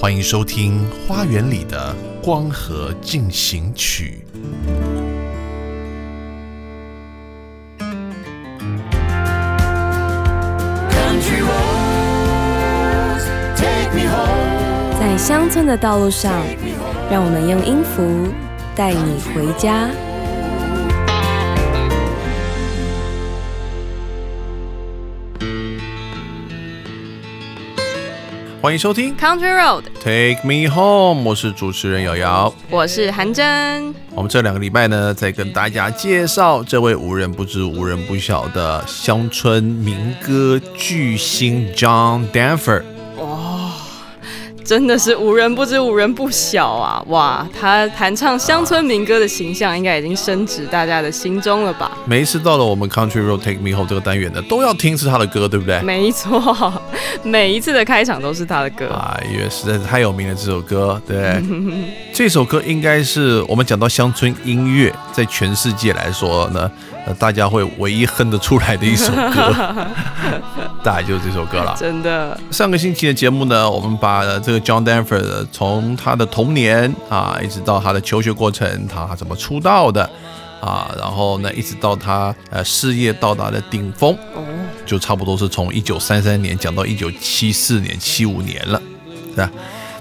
[0.00, 4.24] 欢迎收听《花园里的光合进行曲》。
[15.00, 16.32] 在乡村的道路上，
[17.10, 18.28] 让我们用音符
[18.76, 19.90] 带你回家。
[28.60, 32.52] 欢迎收听 Country Road，Take Me Home，我是主持人瑶瑶。
[32.68, 33.94] 我是韩真。
[34.12, 42.82] 我们这两个礼拜呢，在跟大家介绍这位无人不知、无人不晓的乡村民歌巨星 John Denver。
[44.64, 47.02] 真的是无人不知，无人不晓啊！
[47.06, 51.90] 哇，他弹唱乡村民歌的形象，应该已经深植大家的心中了吧？
[52.04, 55.80] 每一次到了我们 Country Road Take Me Home 这个单元呢，都要听是他的歌，对不对？
[55.80, 56.38] 没错，
[57.22, 58.88] 每一次的开场都是他的歌。
[58.88, 61.42] 啊，因为实在是太有名了，这首歌，对，
[62.12, 66.70] 这首歌应该是我们讲到乡村音乐，在全世界来说呢，
[67.06, 69.86] 呃，大家会唯一哼得出来的一首歌，
[70.82, 71.76] 大概就是这首歌了。
[71.78, 80.08] 真的，上个星期的节目呢，我们把呃这个 John Denver 的从他的童年啊，一直到他的求学过程，他怎么出道的
[80.60, 84.42] 啊，然后呢，一直到他呃事业到达了顶峰，哦，
[84.88, 88.80] 就差不多是从一九三三年讲到一九七四年、七五年了，
[89.30, 89.50] 是吧？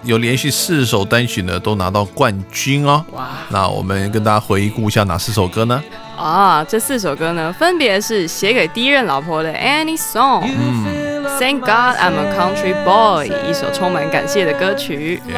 [0.03, 3.03] 有连续四首单曲呢都拿到冠军哦。
[3.11, 5.83] 哇那我们跟大家回顾一下哪四首歌呢？
[6.15, 6.63] 啊！
[6.63, 15.33] 这四首歌呢，分别是写给第一任老婆的《Any Song》嗯，Thank God I'm a Country Boy》，一首充满感谢的歌曲，耶、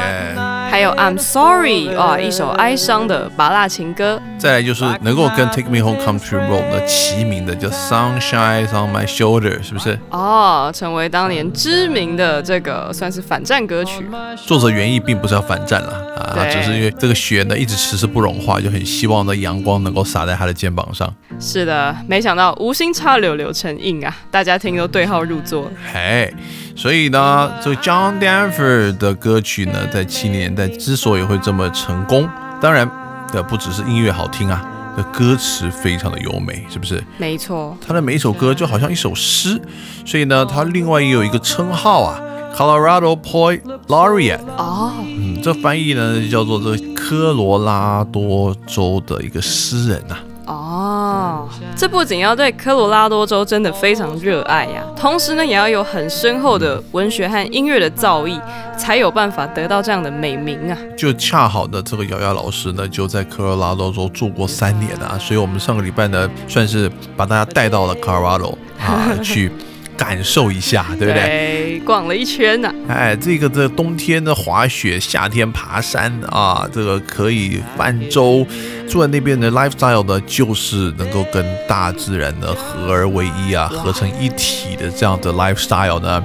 [0.70, 4.22] 还有《I'm Sorry》啊，一首哀伤的拔辣情歌。
[4.38, 9.98] 再来就是能够跟 Take Me Home Country Road 呢齐名的，叫 Sunshine on My Shoulder，是不是？
[10.10, 14.08] 哦，成为当年知名的这个算是反战歌曲。
[14.46, 21.12] 作者原意并不是要反战啦，啊，只是因为这个雪呢一直迟迟不融化，就很希望呢阳光能够洒在他的肩膀上。
[21.40, 24.16] 是的，没想到无心插柳柳成荫啊！
[24.30, 25.68] 大家听都对号入座。
[25.92, 26.32] 嘿，
[26.76, 32.28] 所以呢，这个 John Denver 的歌曲呢，在七零年代之所以会这么成功，
[32.60, 32.90] 当然，
[33.32, 34.64] 的，不只是音乐好听啊，
[34.96, 37.02] 这歌词非常的优美，是不是？
[37.18, 39.60] 没错，他的每一首歌就好像一首诗，
[40.06, 42.20] 所以呢，他另外也有一个称号啊
[42.56, 44.40] ，Colorado Poet Laureate。
[44.56, 50.16] 哦，嗯，这翻译呢叫做这科罗拉多州的一个诗人呐、
[50.46, 58.40] 哦，这不仅要对科罗拉多州真的非常热爱呀，同时呢，也要有很深厚的文学和音乐的造诣，
[58.76, 60.76] 才有办法得到这样的美名啊。
[60.96, 69.52] 就恰好的这个瑶瑶老师呢，就在科罗拉多州住过三年啊，所以我们上个礼拜呢，算是把大家带到了 Colorado 啊， 去
[70.00, 71.22] 感受一下，对不对？
[71.22, 78.46] 对，逛了一圈呢、哎，这个这冬天的滑雪，夏天爬山啊，这个可以泛舟，
[78.88, 86.24] 住在那边的 lifestyle 呢，就是能够跟大自然的合而为一啊，合成一体的这样的 lifestyle 呢，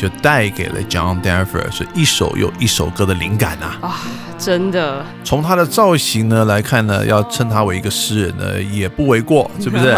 [0.00, 3.76] 就带给了 John Denver 是一首又一首歌的灵感啊。
[3.82, 4.00] 啊，
[4.38, 9.94] 真的，从他的造型呢来看呢，要称他为一个诗人呢，也不为过， 是不是？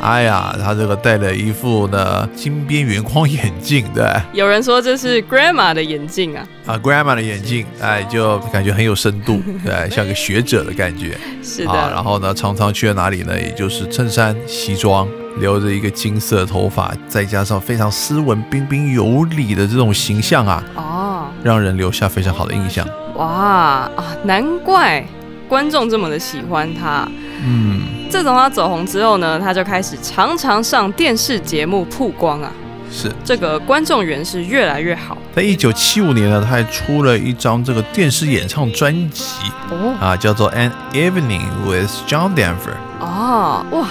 [0.00, 4.04] 哎呀，他这个戴了一副呢金边圆框眼镜，对。
[4.32, 11.90] 有人说这是 Grandma 的眼镜啊，啊，grandma 的眼镜，哎，就感觉很有深度，对， 像个学者的感觉是的，啊。
[11.94, 13.40] 然后呢，常常去了哪里呢？
[13.40, 15.06] 也就是衬衫、西装，
[15.38, 22.86] 留着一个金色头发，再加上非常斯文、彬彬有礼的这种形象啊，哦，让人留下非常好的印象。
[23.16, 25.04] 哇啊，难怪
[25.48, 27.08] 观众这么的喜欢他。
[27.44, 32.50] 嗯，自从他走红之后呢，他就开始常常上电视节目曝光啊，
[32.90, 39.24] 是这个观众缘是越来越好在一九七五年呢，他还出了一张这个电视演唱专辑
[39.70, 42.54] 哦啊，叫做《An Evening with John Denver》。
[43.00, 43.86] 哦哇！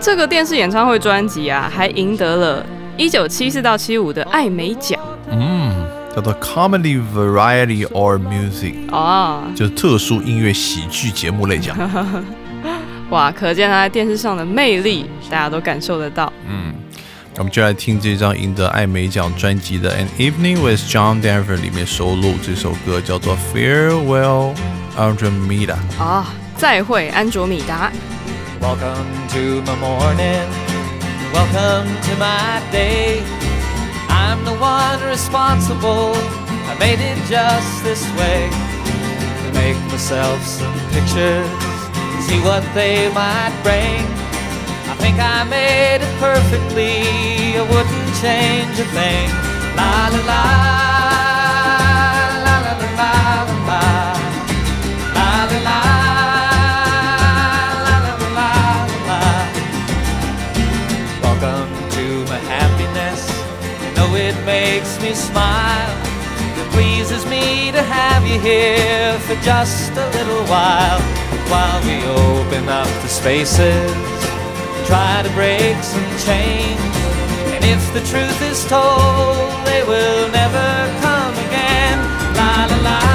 [0.00, 5.00] 这个电视演唱会专辑啊，还赢得了一九七四到七五的艾美奖
[5.30, 11.76] 嗯，叫做 Comedy Variety or Music，哦就是特殊音乐喜剧节目类奖。
[13.10, 13.30] 哇！
[13.30, 16.32] 可见他在电视上的魅力，大家都感受得到。
[16.48, 16.72] 嗯，
[17.36, 24.54] 我们就来听这张赢得艾美奖专辑的《An Evening with John Denver》里面收录这首歌，叫做《Farewell
[24.96, 25.76] Andromeda》。
[26.02, 26.26] 啊，
[26.56, 27.92] 再会安卓米达。
[28.64, 30.48] Welcome to my morning.
[31.36, 33.22] Welcome to my day.
[34.08, 36.14] I'm the one responsible.
[36.70, 41.46] I made it just this way to make myself some pictures,
[42.24, 44.00] see what they might bring.
[44.88, 47.04] I think I made it perfectly.
[47.60, 49.28] I wouldn't change a thing.
[49.76, 50.93] La la la.
[64.74, 65.96] Makes me smile.
[66.58, 71.00] It pleases me to have you here for just a little while.
[71.52, 73.92] While we open up the spaces,
[74.88, 76.80] try to break some chains.
[77.54, 80.68] And if the truth is told, they will never
[81.04, 81.98] come again.
[82.34, 83.13] La la la.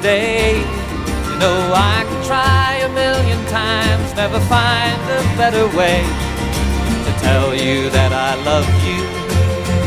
[0.00, 0.58] Of the day.
[0.58, 6.02] You know I could try a million times, never find a better way
[7.04, 9.00] to tell you that I love you.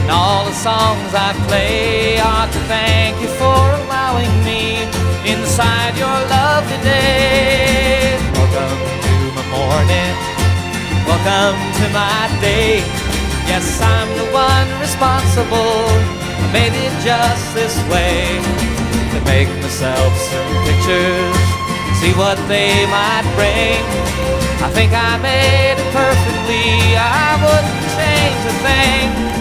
[0.02, 4.84] And all the songs I play are to thank you for allowing me
[5.26, 8.18] inside your lovely day.
[8.34, 10.14] Welcome to my morning.
[11.08, 12.82] Welcome to my day.
[13.48, 15.86] Yes, I'm the one responsible.
[16.44, 18.63] I made it just this way
[19.26, 21.38] make myself some pictures,
[22.00, 23.82] see what they might bring.
[24.64, 26.96] I think I made it perfectly.
[26.96, 29.33] I wouldn't change a thing.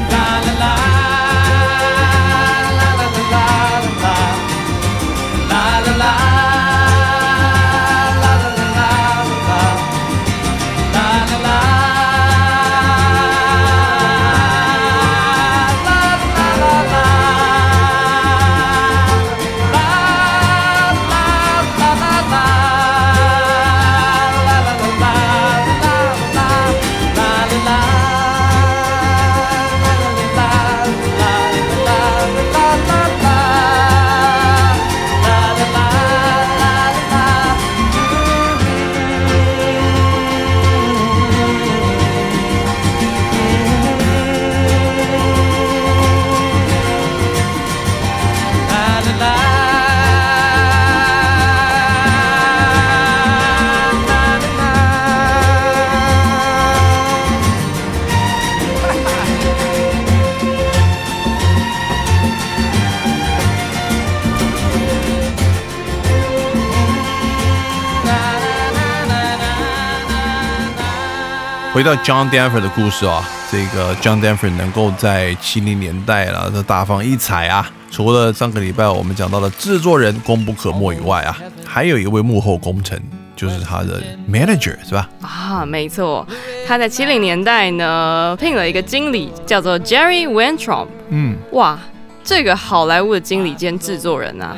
[71.83, 77.69] 回到 John Denver 的故事啊，这个 John Denver 能够在七零年代了，这大放异彩啊。
[77.91, 82.97] 除了上个礼拜我们讲到的制作人功不可没以外啊，还有一位幕后功臣，
[83.35, 85.09] 就是他的 manager 是吧？
[85.23, 86.25] 啊，没错，
[86.69, 90.87] 他在七零年代呢聘了一个经理，叫做 Jerry Weintraub。
[91.09, 91.77] 嗯，哇，
[92.23, 94.57] 这个好莱坞的经理兼制作人啊，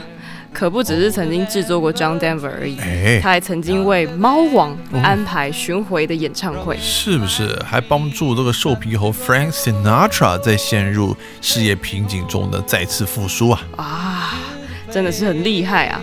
[0.54, 6.78] 可不只是曾经制作过 John Denver 而已，哎他还曾经为猫王安排巡回的演唱会。
[6.80, 13.60] 是不是还帮助这个瘦皮猴 Frank Sinatra 在陷入事业瓶颈中的再次复苏啊？
[13.76, 14.34] 啊，
[14.90, 16.00] 真的是很厉害啊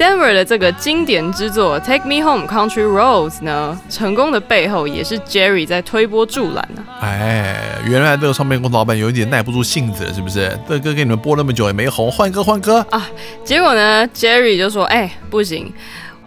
[0.00, 6.80] ！Denver 的这个经典之作《Take Me Home Country Roads》呢，成功的背后也是 Jerry 在推波助澜啊。
[7.02, 10.58] 哎，原来这个唱片公司老板有一点耐不住性子了，是不是？
[10.66, 13.06] 这歌给你们播那么久也没红，换歌换歌啊。
[13.44, 15.70] 结果呢，Jerry 就说：“哎、不行，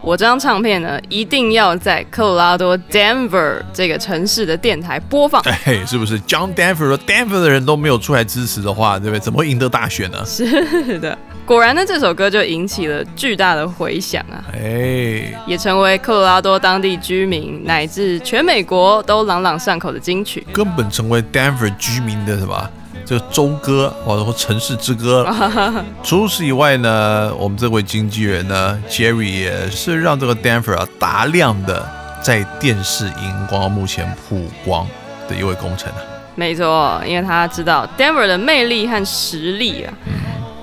[0.00, 5.42] 我这张唱片呢，一定要在科罗拉多 Denver 这个城市的电台播放。
[5.66, 9.18] 哎，是不是？John Denver 和 Denver 的人都没有出来支持的话，对不对？
[9.18, 10.22] 怎么会赢得大选呢？
[10.24, 20.46] 是的，果然呢，这首歌就引起了巨大的回响啊，哎，也成为科罗拉多当地居民乃至全美国都朗朗上口的金曲。
[20.54, 22.70] 根本成为 Denver 居民的什么？
[23.04, 25.84] 这个州歌或者说城市之歌了。
[26.02, 31.86] 除此以外呢，我们这位经纪人呢，Jerry 也是让这个 Denver 啊大量的
[32.22, 34.86] 在电视荧光幕前曝光
[35.28, 35.98] 的一位功臣啊。
[36.34, 39.92] 没错，因为他知道 Denver 的魅力和实力啊。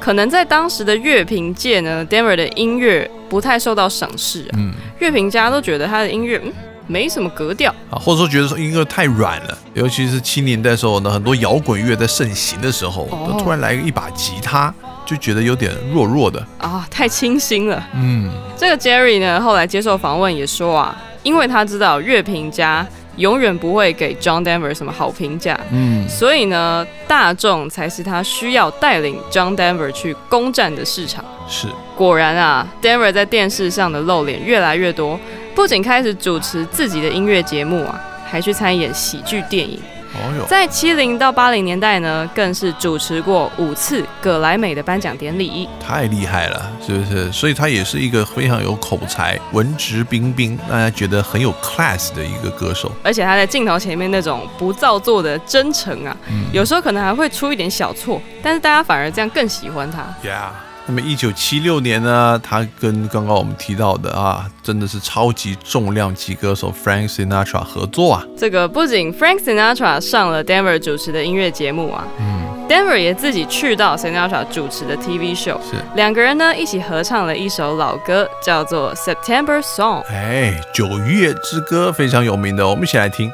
[0.01, 6.51] 可能在当时的乐评界呢，Denver 的音乐不太受到赏识啊，嗯乐评家都觉得他的音乐嗯
[6.87, 7.71] 没什么格调。
[7.91, 14.73] 啊，或者说觉得说音乐太软了，尤其是七年代的时候呢，很多摇滚乐在盛行的时候，哦突然来一把吉他，
[15.05, 16.43] 就觉得有点弱弱的。
[16.57, 17.87] 啊，太清新了。
[17.93, 22.85] 嗯，这个 Jerry 呢，后来接受访问也说啊，因为他知道乐评家
[23.21, 31.23] 永远不会给 John Denver 什么好评价，嗯，所以呢，大众才是他需要带领 John Denver 去攻占的市场。
[31.47, 35.19] 是，果然啊，Denver 在电视上的露脸越来越多，
[35.53, 39.79] 不仅开始主持自己的音乐节目啊，还去参演喜剧电影。
[40.13, 45.69] 哦，在七零到八零年代呢，更是主持过五次葛莱美的颁奖典礼。
[45.79, 47.31] 太厉害了，是不是？
[47.31, 52.91] 所以他也是一个非常有口才、文质彬彬，大家觉得很有 class 的一个歌手。
[53.03, 56.15] 而且他在镜头前面那种不造作的真诚啊，
[56.51, 60.01] 有时候可能还会出一点小错，但是大家反而这样更喜欢他。
[60.23, 60.49] Yeah。
[60.93, 68.25] 那么一九七六年呢，他跟刚刚我们提到的啊，真的是超级重量级歌手 Frank Sinatra 合作啊。
[68.37, 75.77] 这个不仅 Frank Sinatra 上了 Denver 主持的音乐节目啊，嗯，Denver 也自己去到 Sinatra 主持的 TV show，是。
[75.95, 80.01] 两个人呢一起合唱了一首老歌，叫做 September Song。
[80.09, 83.31] 哎，九月之歌非常有名的，我们一起来听。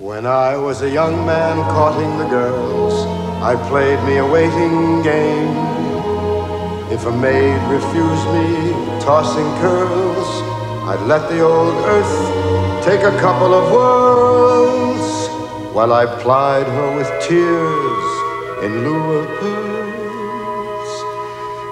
[0.00, 3.08] When I was a young man courting the girls,
[3.42, 5.54] I played me a waiting game.
[6.90, 10.28] If a maid refused me, tossing curls,
[10.88, 15.28] I'd let the old earth take a couple of whirls
[15.74, 18.08] while I plied her with tears
[18.64, 20.90] in lieu of pearls.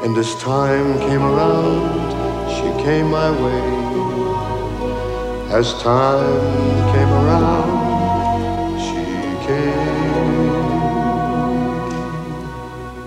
[0.05, 2.11] And as time came around,
[2.55, 3.65] she came my way.
[5.51, 7.74] As time came around,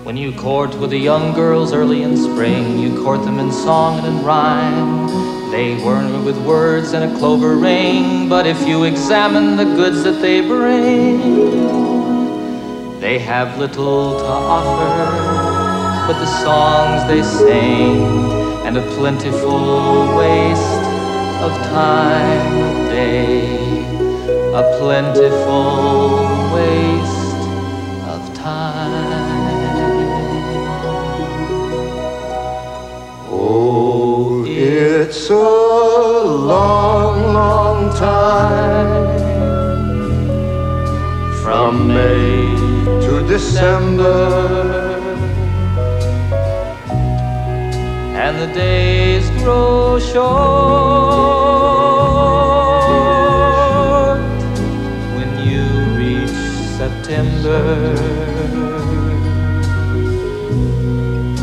[0.08, 3.98] When you court with the young girls early in spring, you court them in song
[3.98, 5.06] and in rhyme.
[5.50, 10.22] They weren't with words and a clover ring, but if you examine the goods that
[10.22, 11.20] they bring,
[13.00, 14.88] they have little to offer
[16.10, 18.02] but the songs they sing
[18.66, 20.84] and a plentiful waste
[21.44, 23.44] of time a day.
[24.54, 26.27] A plentiful
[35.08, 39.08] it's a long, long time
[41.42, 42.54] from May
[43.06, 45.06] to December.
[48.24, 50.18] and the days grow short
[55.16, 55.64] when you
[56.00, 56.38] reach
[56.80, 57.62] September.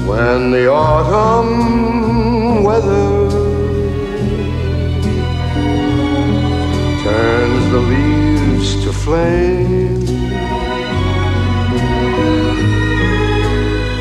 [0.05, 3.14] When the autumn weather
[9.05, 10.01] flame.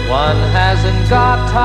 [0.08, 1.60] One hasn't got time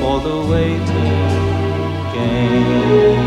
[0.00, 1.26] for the waiting
[2.12, 3.18] game.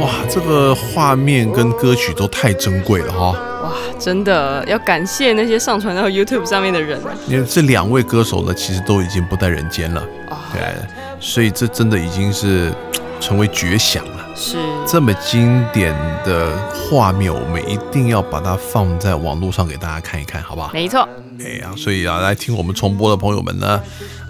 [0.00, 3.38] 哇，这个画面跟歌曲都太珍贵了哈！
[3.62, 7.10] 哇，真的要感谢那些上传到 YouTube 上面的人啊！
[7.28, 10.62] 因为这两位歌手呢，其实都已经不在人间了，啊对，
[11.20, 12.91] 所以这真的已经是嘖
[13.22, 14.28] 成为绝响了。
[14.34, 20.72] 是这么经典的画面，我们一定要把它放在网络上给大家看一看，好不好？
[20.72, 21.08] 没错。
[21.38, 23.80] 哎呀，所以啊，来听我们重播的朋友们呢，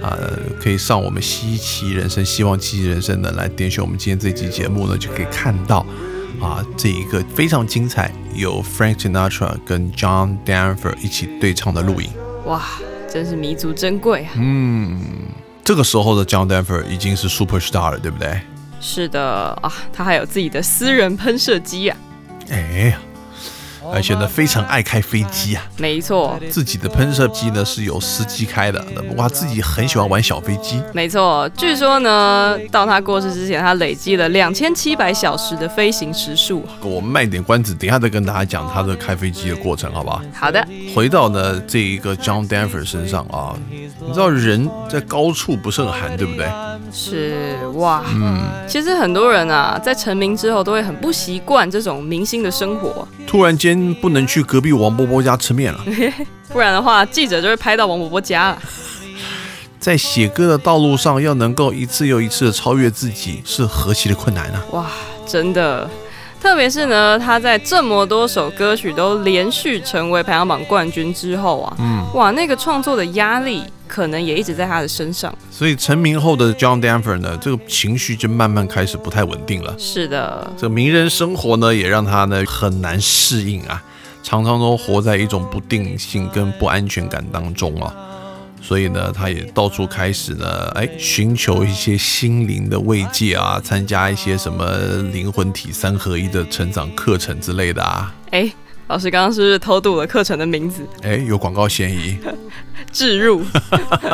[0.03, 0.17] 啊、
[0.61, 5.85] 可以上我们稀奇人生、希望奇迹人生呢，来点选我们今天这期节目呢，就可以看到
[6.41, 12.11] 啊，这一个非常精彩，有 Frank Sinatra 跟 John Denver 一起对唱的录影。
[12.45, 12.63] 哇，
[13.09, 14.31] 真是弥足珍贵啊！
[14.37, 15.01] 嗯，
[15.65, 18.41] 这个时候的 John Denver 已经是 super star 了，对不对？
[18.85, 21.97] 是的啊，他还有自己的私人喷射机呀，
[22.51, 22.59] 哎
[22.89, 22.99] 呀，
[23.93, 25.63] 而且呢，非常爱开飞机啊。
[25.77, 30.83] 没错，自己的喷射机呢是由司机开的，不过他自己很喜欢玩小飞机。
[30.93, 31.49] 没错。
[31.57, 36.65] 据说呢，到他过世之前，他累积了两千七百小时的飞行时数。
[36.83, 40.23] 我们卖点关子，等一下再跟大家讲他的开飞机的过程，好不好？
[40.33, 46.49] 好的，回到呢这一个 John Denver 身上啊，你知道人在高处不胜寒，对不对？
[46.95, 55.81] 是哇，嗯，其实很多人啊，在成名之后都会很不习惯这种明星的生活，突然间不能去隔壁王伯伯家吃面了，
[56.53, 58.59] 不然的话，记者就会拍到王伯伯家了。
[59.81, 64.63] 在写歌的道路上，要能够一次又一次的超越自己，是何其的困难啊！
[64.71, 64.87] 哇，
[65.27, 65.89] 真的。
[66.43, 75.33] 特别是呢，他在这么多首歌曲都连续成为排行榜冠军之后啊，嗯，哇，那个创作的压力可能也一直在他的身上。
[75.53, 79.73] 所以成名后的 John Denver 呢，这个情绪就慢慢开始不太稳定了。
[79.79, 83.81] 是的，这名人生活呢，也让他呢很难适应啊，
[84.25, 87.95] 常常都活在一种不定性跟不安全感当中啊。
[88.63, 94.65] 所以呢，他也到处开始呢，哎，寻求一些心灵的慰藉啊，参加一些什么
[95.13, 98.15] 灵魂体三合一的成长课程之类的啊。
[98.31, 98.51] 哎，
[98.93, 100.87] 老师刚刚是不是偷渡了课程的名字？
[101.01, 102.19] 哎，有广告嫌疑。
[102.93, 103.43] 置入。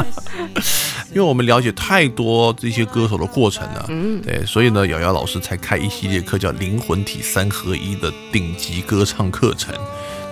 [1.11, 9.75] 因为我们了解太多这些歌手的过程了，嗯，对，所以呢，瑶瑶老师才开一系列课，叫灵魂体三合一的顶级歌唱课程。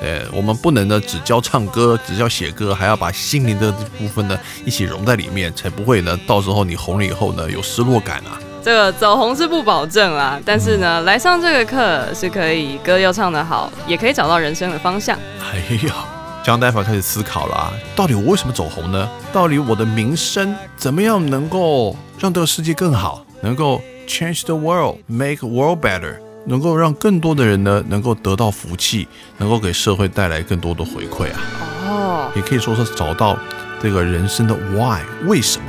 [0.01, 8.39] 呃，我们不能呢只教唱歌，只教写歌，还要把心灵的部分呢一起融在里面，才不会呢到时候你红了以后呢有失落感啊。
[8.67, 15.17] 这个走红是不保证啦，但是呢来上这个课是可以歌又唱得好，也可以找到人生的方向。
[15.41, 15.95] 哎呀，
[16.43, 19.09] 江大夫开始思考了，到底我为什么走红呢？
[19.33, 26.17] 到底我的名声怎么样能够让这个世界更好，能够 change the world，make world better。
[26.47, 29.07] 能够让更多的人呢，能够得到福气，
[29.39, 31.39] 能够给社会带来更多的回馈啊！
[31.87, 33.39] 哦，也可以说是找到
[33.81, 35.67] 这个人生的 why，为什么？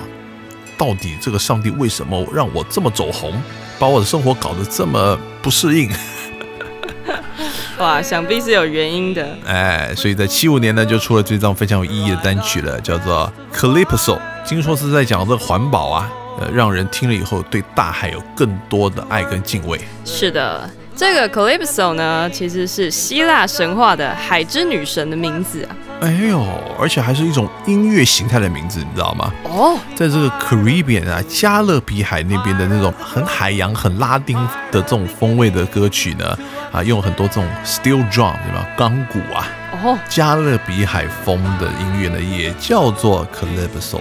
[0.78, 3.34] 到底这个上帝为什么让我这么走红，
[3.80, 5.90] 把我的生活搞得这么不适应？
[7.80, 9.28] 哇，想必是有原因的。
[9.46, 14.18] 哎，所以在七五年呢，就出了这张非常有意义的单曲了，叫做《Calypso》，
[14.48, 16.12] 听说是在讲这个环保啊。
[16.40, 19.80] 呃，让人听了以后对大海有更多的爱跟敬畏。
[20.06, 25.76] 是的，这个 Calypso 呢，其实是希腊神话的海之女神的名字啊。
[26.00, 26.46] 哎呦，
[26.80, 29.34] 而且还是一种音乐形态的名字，你知道吗？
[29.44, 34.38] 哦，在这个 Caribbean 啊，加勒比海那边的那种很海洋、很拉丁
[34.72, 36.38] 的这种风味的歌曲呢，
[36.72, 38.68] 啊，用很多这种 steel drum 对吧？
[38.78, 39.48] 钢鼓啊。
[39.84, 44.00] 哦，加勒比海风的音乐呢，也叫做 Calypso。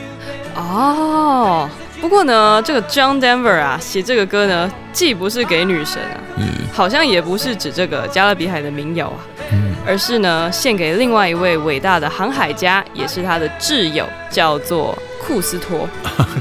[0.55, 1.69] 哦。
[1.99, 9.19] 不过呢，这个 John Denver 啊，写这个歌呢，既不是给女神啊，嗯，好像也不是指这个加勒比海的民谣啊，
[9.53, 15.89] 嗯，而是呢，献给另外一位伟大的航海家，也是他的挚友，叫做库斯托，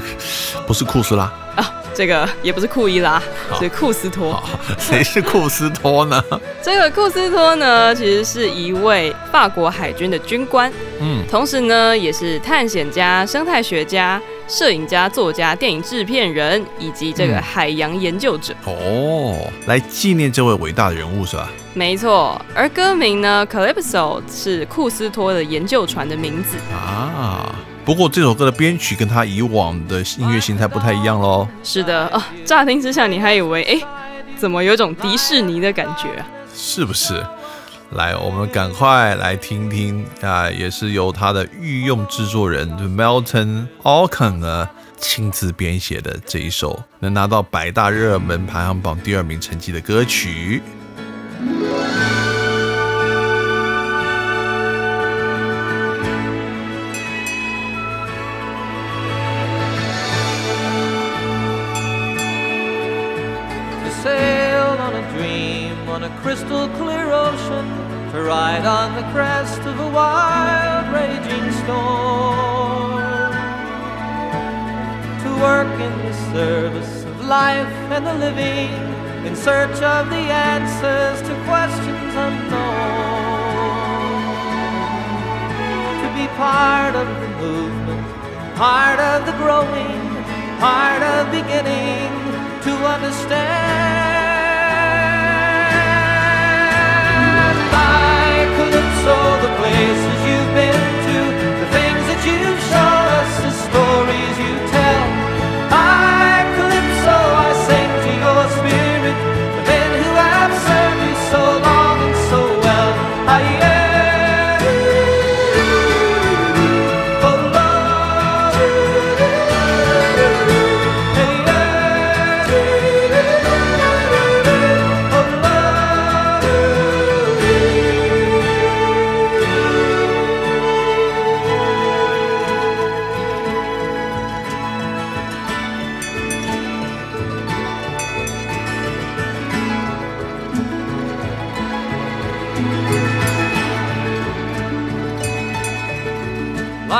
[0.66, 1.24] 不是库斯拉。
[1.56, 3.22] 啊，这个也不是库伊拉，
[3.58, 4.42] 是库斯托，
[4.78, 6.22] 谁是库斯托呢？
[6.62, 14.20] 这个库斯托呢，其实是一位法国海军的军官，嗯，同时呢，也是探险家、生态学家。
[14.48, 18.54] 摄影家、作家、电影制片人以及这个海洋研究者。
[18.64, 21.50] 哦，来纪念这位伟大的人物是吧？
[21.76, 27.54] 没错，而歌名呢，Calypso 是库斯托的研究船的名字啊。
[27.84, 31.46] 不过这首歌的编曲跟他以往的音乐形态不太一样喽。
[31.62, 33.80] 是的啊，乍听之下你还以为哎，
[34.38, 36.26] 怎么有种迪士尼的感觉啊？
[36.54, 37.22] 是不是？
[37.90, 50.62] 来，我们赶快来听听啊，也是由他的御用制作人 Melton Alcon 呢亲自编写的这一首能拿到百大热门排行榜第二名成绩的歌曲。
[66.26, 67.66] Crystal clear ocean
[68.10, 73.00] to ride on the crest of a wild raging storm.
[75.22, 78.85] To work in the service of life and the living
[79.26, 82.66] in search of the answers to questions unknown
[86.02, 88.06] to be part of the movement
[88.56, 90.00] part of the growing
[90.58, 92.10] part of beginning
[92.66, 93.96] to understand
[99.08, 101.18] all the places you've been to,
[101.62, 104.75] the things that you've shown us, the stories you tell.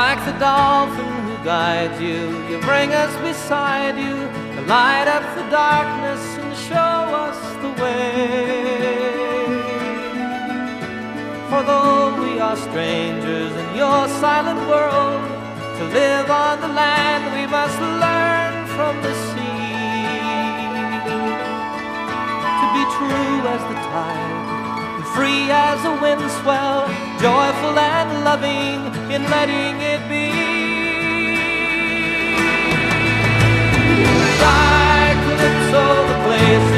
[0.03, 4.15] Like the dolphin who guides you, you bring us beside you,
[4.55, 8.77] to light up the darkness and show us the way.
[11.49, 15.21] For though we are strangers in your silent world,
[15.79, 19.81] to live on the land we must learn from the sea.
[22.59, 24.36] To be true as the tide
[25.17, 26.85] free as a wind swell,
[27.25, 28.79] joyful and loving
[29.11, 30.27] in letting it be.
[35.25, 36.76] Calypso, the places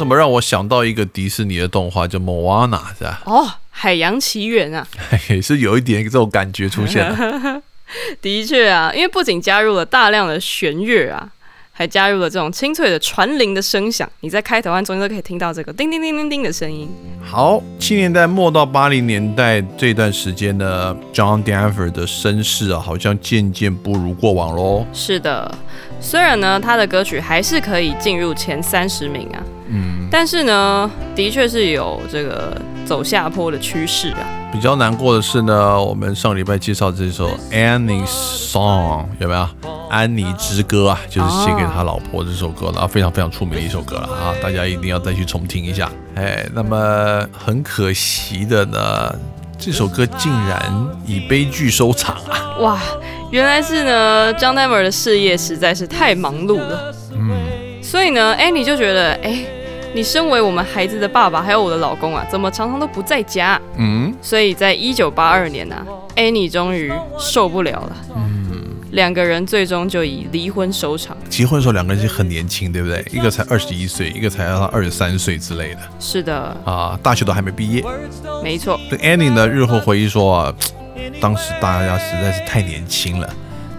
[0.00, 3.20] 什么让我想到一个迪士尼的动画叫《Moana》是吧？
[3.26, 4.86] 哦，海洋奇缘啊，
[5.28, 7.62] 也是有一点这种感觉出现了。
[8.22, 11.28] 的确啊，因为不仅加入了大量的弦乐啊，
[11.70, 16.88] 还加入了这种清脆的船铃的声响，你在开头和中间都可以听到这个叮叮叮叮叮的声音。
[17.22, 24.86] 好，七年代末到八零年代这段时间呢，John Denver 的声势啊，好像渐渐不如过往喽。
[24.94, 25.52] 是的，
[26.00, 34.26] 虽然呢，他的歌曲还是可以进入前三十名啊，嗯，但是呢，的确是有这个走下坡的趋势啊。
[34.52, 39.46] 比较难过的是呢，我们上礼拜介绍这首 Annie's Song 有没有？
[39.90, 45.90] 安妮之歌啊，就是写给他老婆这首歌了，啊，非常非常出名的一首歌了啊，大家一定要再去重听一下。
[46.14, 49.14] 哎，那么很可惜的呢，
[49.58, 50.72] 这首歌竟然
[51.04, 52.56] 以悲剧收场啊。
[52.60, 52.78] 哇，
[53.30, 59.44] 原来是呢，John Denver 的事业实在是太忙碌了，嗯，所以呢，Annie 就觉得，哎，
[59.94, 63.60] 你身为我们孩子的爸爸，还有我的老公啊，怎么常常都不在家？
[63.76, 71.16] 嗯，所以在一九八二年呢、啊、，Annie 终于受不了了，嗯，两个人最终就以离婚收场。
[71.28, 73.06] 结婚的时候两个人其实很年轻，对不对？
[73.12, 77.84] 一个才二十一岁，一个才二十三岁之类的是的，啊，大学都还没毕业。
[78.42, 80.54] 没错，对 Annie 呢，日后回忆说啊，
[81.20, 83.34] 当时大家实在是太年轻了，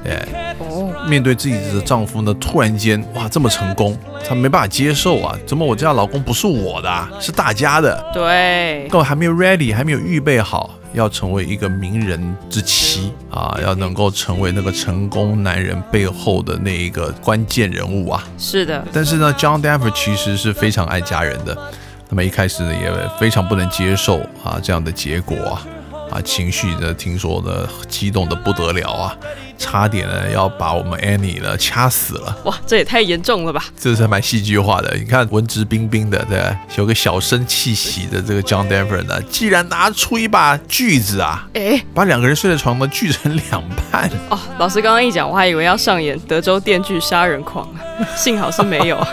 [0.05, 10.75] 哎，哦，面对自己的丈夫呢，突然间哇这么成功，她没办法接受啊，怎么我家老公不是我的、啊，是大家的，对根，本还没有 ready，还没有预备好。
[10.93, 18.21] 要成为一个名人之妻啊，要能够成为那个成功男人背后的那一个关键人物啊！
[18.37, 21.57] 是的，但是呢，John Denver 其实是非常爱家人的，
[22.09, 25.65] 那么一开始呢也非常不能接受啊这样的结果啊，
[26.11, 29.15] 啊情绪呢听说呢激动的不得了啊，
[29.57, 33.63] 差点呢要把我们 Annie 呢掐死了，哇，这也太严重了吧？
[33.79, 34.95] 这是蛮戏剧化的。
[34.97, 47.67] 你看文质彬彬的，对，有个小生气息的这个 John Denver 呢，既然拿出一把锯子啊，哎，把两个人睡的床呢锯成两半，哦，老师刚刚一讲，我还以为要上演德州电锯杀人狂，
[48.15, 49.07] 幸好是没有啊，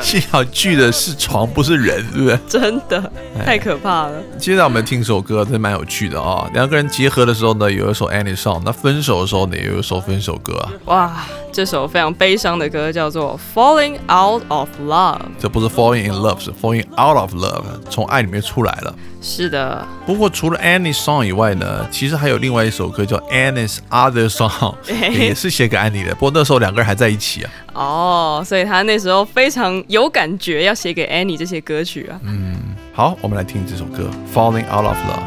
[0.00, 2.38] 幸好锯的是床不是人，对不对？
[2.48, 3.12] 真的
[3.44, 4.20] 太可怕了。
[4.38, 10.72] 接下来我们听首歌，这蛮有趣的啊、两个人结合的时候呢，有一首 Annie Song；那分手的时候呢，也有一首分手歌啊。
[10.86, 15.18] 哇，这首非常悲伤的歌叫做《Falling Out of Love》。
[15.38, 18.94] 这不是 Falling in Love，是 Falling Out of Love，从爱里面出来了。
[19.20, 26.14] 是的，不过除了 Annie Song 以外呢，其实还有另外一首歌叫 Annie's Other Song，也是写给安妮的。
[26.14, 27.50] 不过那时候两个人还在一起啊。
[27.74, 32.20] 哦，所以他那时候非常有感觉，要写给 Annie 这些歌曲啊。
[32.22, 32.54] 嗯
[32.92, 35.20] 好，我们来听这首歌《Falling Out of Love》。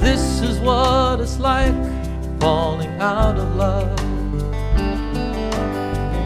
[0.00, 1.74] This is what it's like
[2.38, 3.88] falling out of love.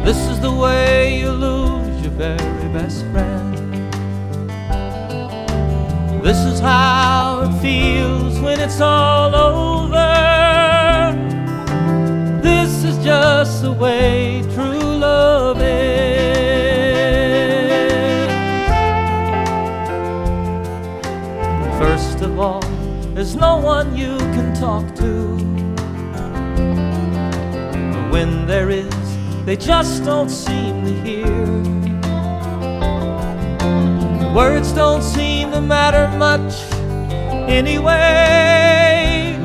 [0.04, 3.71] This is the way you lose your very best friend.
[6.22, 9.92] This is how it feels when it's all over.
[12.40, 15.82] This is just the way true love is.
[21.76, 22.62] First of all,
[23.14, 25.36] there's no one you can talk to.
[27.92, 28.94] But When there is,
[29.44, 31.91] they just don't seem to hear.
[34.34, 36.54] Words don't seem to matter much
[37.50, 39.36] anyway.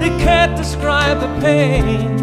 [0.00, 2.16] They can't describe the pain,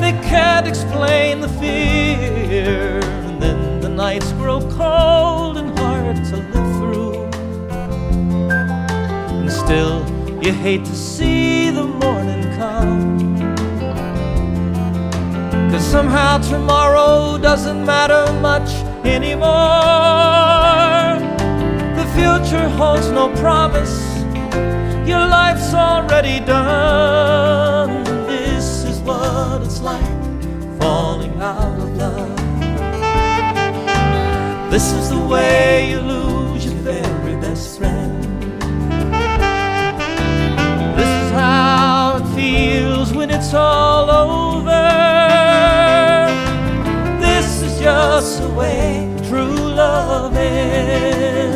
[0.00, 3.00] they can't explain the fear.
[3.26, 7.24] And then the nights grow cold and hard to live through.
[9.40, 10.06] And still,
[10.42, 13.18] you hate to see the morning come.
[15.70, 18.70] Cause somehow tomorrow doesn't matter much
[19.04, 20.57] anymore.
[22.18, 23.96] Future holds no promise.
[25.06, 28.02] Your life's already done.
[28.26, 30.18] This is what it's like
[30.80, 32.36] falling out of love.
[34.68, 38.24] This is the way you lose your very best friend.
[40.98, 44.86] This is how it feels when it's all over.
[47.20, 51.47] This is just the way true love ends.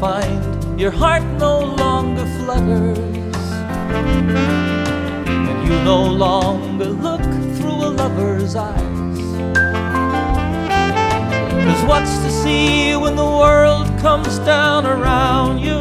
[0.00, 3.44] Find your heart no longer flutters,
[5.28, 7.20] and you no longer look
[7.56, 9.28] through a lover's eyes.
[11.66, 15.80] Cause what's to see when the world comes down around you?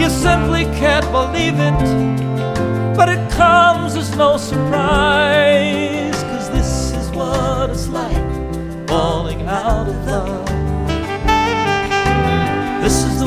[0.00, 6.22] You simply can't believe it, but it comes as no surprise.
[6.22, 10.45] Cause this is what it's like falling out of love.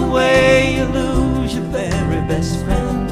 [0.10, 3.08] The way you lose your very best friend.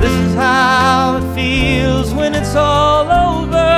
[0.00, 3.72] This is how it feels when it's all over.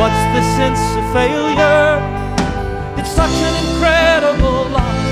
[0.00, 2.00] What's the sense of failure?
[2.96, 5.06] It's such an incredible loss.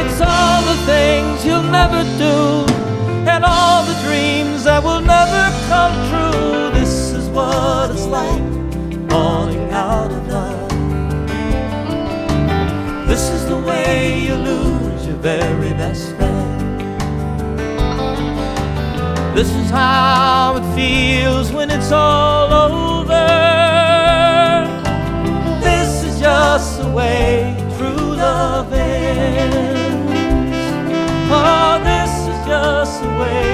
[0.00, 2.66] It's all the things you'll never do,
[3.30, 5.03] and all the dreams that will
[5.84, 6.80] come true.
[6.80, 8.44] This is what it's like
[9.10, 10.70] falling out of love.
[13.06, 16.80] This is the way you lose your very best friend.
[19.36, 23.26] This is how it feels when it's all over.
[25.68, 29.84] This is just the way true love ends.
[31.30, 33.53] Oh, this is just the way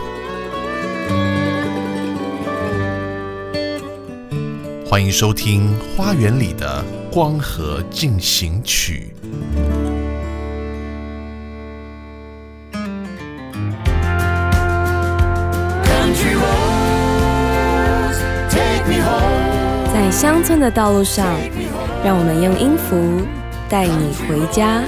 [4.91, 9.15] 欢迎收听《花园里的光合进行曲》。
[19.93, 21.25] 在乡村的道路上，
[22.03, 23.25] 让我们用音符
[23.69, 24.83] 带你回家。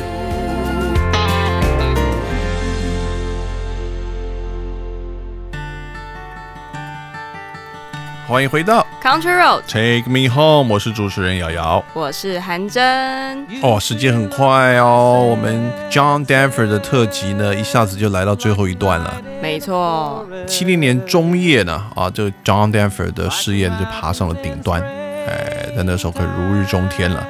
[8.34, 11.84] 欢迎回到 Country Road，Take Me Home，我是主持人瑶瑶。
[11.94, 13.46] 我是韩真。
[13.62, 19.22] 哦，时间很快哦，我们 John Denver 的特辑呢，一下子就来到最后一段了。
[19.40, 27.24] 没错，七零年中叶呢，啊，这个 John Denver 的事业就爬上了顶端，哎，在那时候可如日中天了，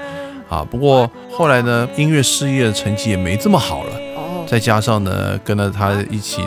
[0.47, 6.41] 啊，不过后来呢，音乐事业的成绩也没这么好了，哦，再加上呢，跟着他一起。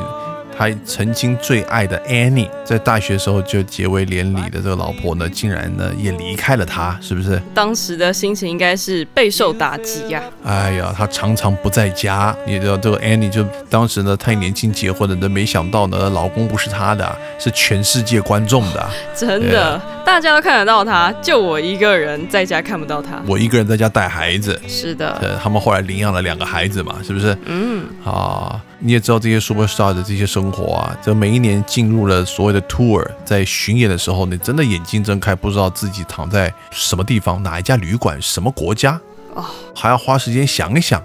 [0.57, 7.40] 他曾经最爱的 Annie，在大学时候就结为连理的这个老婆呢，竟然呢也离开了他，是不是？
[7.55, 12.35] 当时的心情应该是备受打击呀、哎呀，他常常不在家。
[12.47, 18.90] 你知道这个 Annie 就当时呢太年轻结婚了，都没想到呢，老公不是她的啊，是全世界观众的啊。
[19.14, 23.23] 真的，大家都看得到他，就我一个人在家看不到他。
[23.27, 27.37] 我一个人在家带孩子，是的，呃，他们后来领养了两个孩子嘛，是不是？
[27.45, 39.00] 嗯，啊，你也知道这些 super star 的这些生活啊，这每一年进入了所谓的 tour，在巡演的时候，你真的眼睛睁开，不知道自己躺在什么地方，哪一家旅馆，什么国家，
[39.34, 41.02] 哦，还要花时间想一想，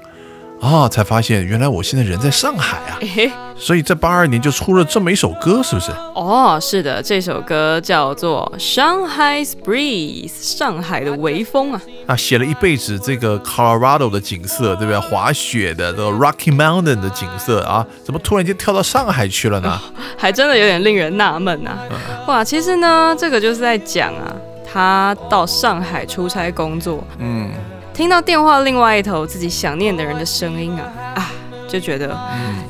[0.62, 2.97] 啊，才发现原来我现在人在上海啊。
[3.02, 5.91] 诶，所以在八二年就出了这么一首歌，是不是？
[6.13, 11.82] 哦，是的，这首歌叫做《Shanghai's Breeze》，上海的微风啊。
[12.06, 15.00] 啊，写了一辈子这个 Colorado 的景色，对不对？
[15.00, 19.80] 滑雪的这个 Rocky Mountain 的景色啊，怎么突然间跳到上海去了呢？
[20.15, 21.71] 还真的有点令人纳闷呐。
[22.28, 24.32] 哇，其实呢，这个就是在讲啊，
[24.71, 27.50] 他到上海出差工作，嗯，
[28.02, 31.32] 听到电话另外一头自己想念的人的声音啊啊，
[31.68, 32.20] 就觉得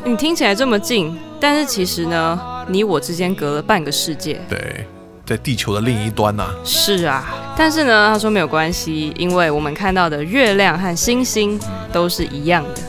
[0.03, 4.41] 你听起来这么近，但是其实呢，你我之间隔了半个世界。
[4.49, 4.85] 对，
[5.25, 7.23] 在地球的另一端呐、是啊，
[7.55, 11.57] 但是呢，他说没有关系，因为我们看到的月亮和星星
[11.93, 12.81] 都是一样的，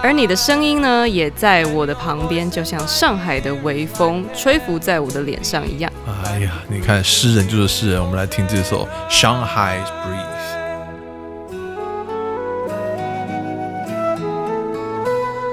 [0.00, 5.92] 而你的声音呢，也在我的旁边，就像上海的微风吹拂在我的脸上一样。
[6.24, 8.00] 哎呀，你看，诗人就是诗人。
[8.00, 10.18] 我们来听这首《Shanghai's Breeze》。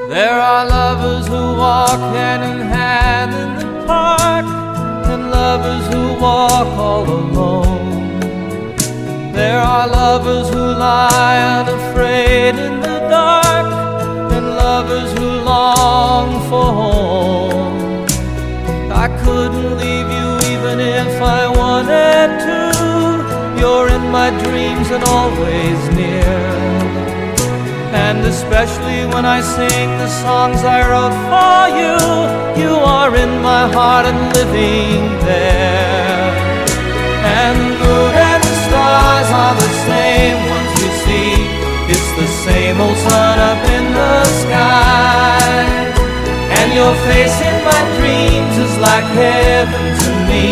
[0.07, 4.45] There are lovers who walk hand in hand in the park,
[5.11, 8.77] and lovers who walk all alone.
[9.33, 13.67] There are lovers who lie unafraid in the dark,
[14.31, 18.05] and lovers who long for home.
[18.89, 23.59] I couldn't leave you even if I wanted to.
[23.59, 26.56] You're in my dreams and always near.
[28.05, 31.97] And especially when I sing the songs I wrote for you,
[32.61, 36.29] you are in my heart and living there.
[37.41, 41.33] And moon and the stars are the same ones you see.
[41.93, 45.57] It's the same old sun up in the sky.
[46.57, 50.47] And your face in my dreams is like heaven to me,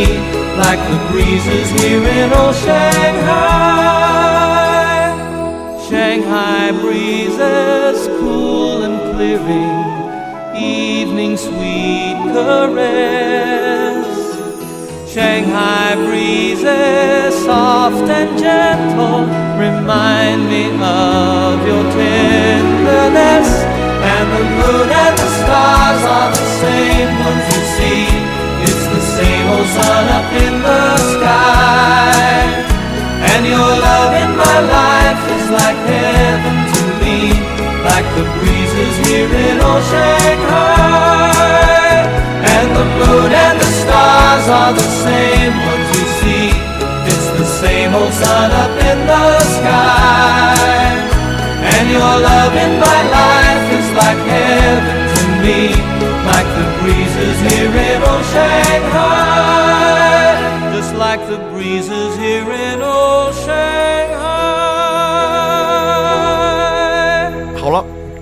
[0.64, 4.05] like the breezes here in old Shanghai.
[6.16, 14.08] Shanghai breezes cool and clearing, evening sweet caress.
[15.12, 19.28] Shanghai breezes soft and gentle
[19.60, 23.50] remind me of your tenderness.
[24.16, 28.08] And the moon and the stars are the same ones you see.
[28.64, 32.24] It's the same old sun up in the sky.
[33.36, 35.25] And your love in my life
[35.66, 37.18] like heaven to me,
[37.90, 41.26] like the breezes here in old Shanghai.
[42.54, 46.48] And the moon and the stars are the same ones you see.
[47.10, 50.94] It's the same old sun up in the sky.
[51.74, 55.62] And your love in my life is like heaven to me,
[56.30, 59.66] like the breezes here in old Shanghai.
[60.76, 64.05] Just like the breezes here in old Shanghai.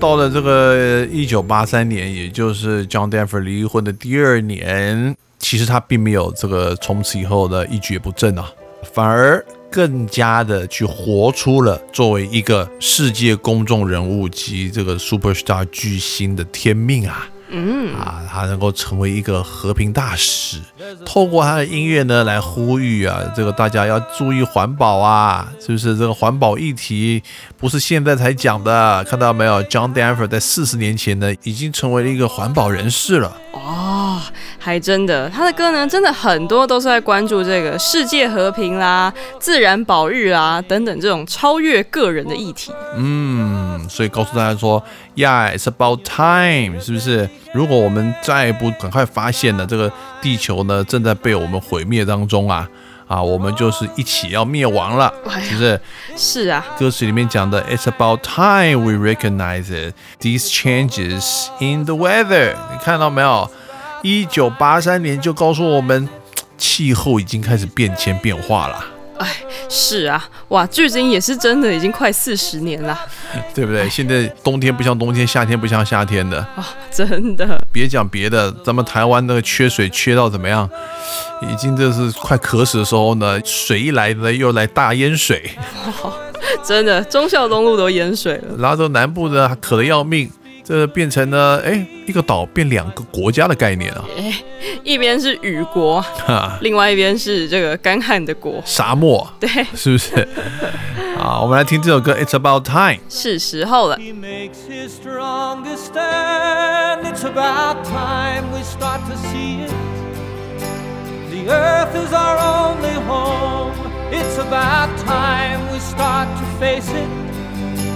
[0.00, 8.50] 到了这个一九八三年，也就是 John Denver 离婚的第二年，其实他并没有这个从此以后的一蹶不振啊，
[8.92, 17.26] 反而更加的去活出了作为一个世界公众人物及这个 superstar 巨星的天命啊。
[17.48, 20.58] 嗯啊，他能够成为一个和平大使，
[21.04, 25.96] 透过他的音乐呢来呼吁啊，这个大家要注意环保啊，是不是？
[25.96, 27.22] 这个环保议题
[27.56, 33.36] 不是现在才讲的，看到没有？John Denver 在四十年前呢，已经成为了一个环保人士了。
[33.52, 34.20] 哦，
[34.58, 42.72] 还真的，他的歌呢，真的很多都是在关注这个世界和平啦、自然保育啦等等这种超越个人的议题。
[42.96, 44.82] 嗯，所以告诉大家说
[45.16, 47.28] ，Yeah，it's about time，是不是？
[47.52, 52.66] 如果我们再不赶快发现呢，这个地球呢正在被我们毁灭当中啊，
[53.06, 55.12] 啊，我们就是一起要灭亡了，
[55.42, 55.80] 是不是？
[56.16, 59.94] 是啊，歌词里面讲的，It's about time we recognize it.
[60.20, 63.50] These changes in the weather，你看到没有？
[64.04, 66.06] 一九八三年就告诉我们，
[66.58, 68.84] 气候已经开始变迁变化了，
[69.16, 69.36] 哎，
[69.70, 73.00] 是啊，哇，距今也是真的已经快四十年了
[73.54, 73.88] 对不对？
[73.88, 76.38] 现在冬天不像冬天，夏天不像夏天的。
[76.54, 77.58] 啊、真的。
[77.72, 80.68] 别讲别的，咱们台湾那个缺水缺到怎么样？
[81.50, 85.50] 已经这是快渴死的时候呢，水一来呢又来大淹水，
[86.62, 88.56] 真的，忠孝东路都淹水了。
[88.58, 90.30] 然后这个南部呢渴得要命，
[90.64, 94.02] 这变成了哎一个岛变两个国家的概念啊，
[94.82, 98.62] 一边是雨国，哈，另外一边是这个干旱的国。
[98.64, 100.26] 沙漠对，是不是？
[101.18, 102.96] 啊，我们来听这首歌《It's About Time》。
[103.08, 103.96] 是时候了。
[103.98, 107.02] He makes his strongest stand.
[107.04, 109.70] It's it's about time we start to see it.
[111.30, 113.72] The earth is our only home.
[114.10, 117.33] It's about time we start to face it.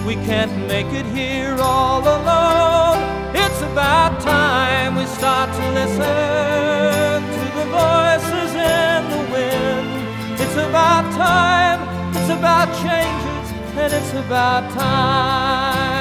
[0.09, 2.97] We can't make it here all alone.
[3.37, 10.41] It's about time we start to listen to the voices in the wind.
[10.41, 11.81] It's about time,
[12.17, 15.98] it's about changes, and it's about time.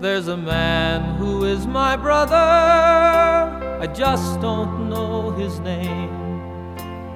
[0.00, 2.34] There's a man who is my brother.
[2.34, 6.08] I just don't know his name.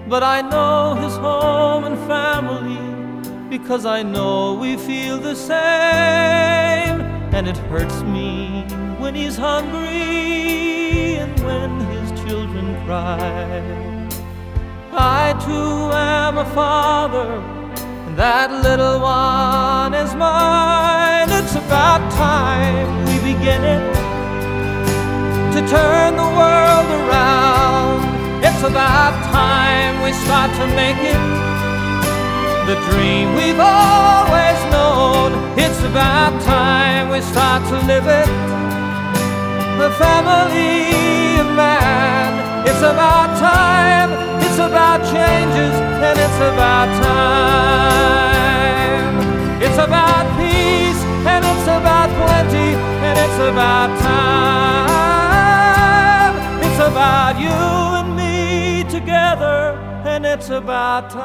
[0.06, 7.00] But I know his home and family because I know we feel the same.
[7.32, 8.66] And it hurts me
[8.98, 13.62] when he's hungry and when his children cry.
[14.92, 17.30] I too am a father,
[18.06, 21.03] and that little one is mine.
[21.54, 23.94] It's about time we begin it
[25.54, 28.02] to turn the world around.
[28.42, 31.22] It's about time we start to make it
[32.66, 35.30] the dream we've always known.
[35.56, 38.26] It's about time we start to live it.
[39.78, 42.66] The family of man.
[42.66, 44.10] It's about time.
[44.42, 47.94] It's about changes, and it's about time.
[49.62, 50.53] It's about peace,
[51.64, 54.92] it's about plenty, and it's about time.
[56.60, 61.24] It's about you and me together, and it's about time.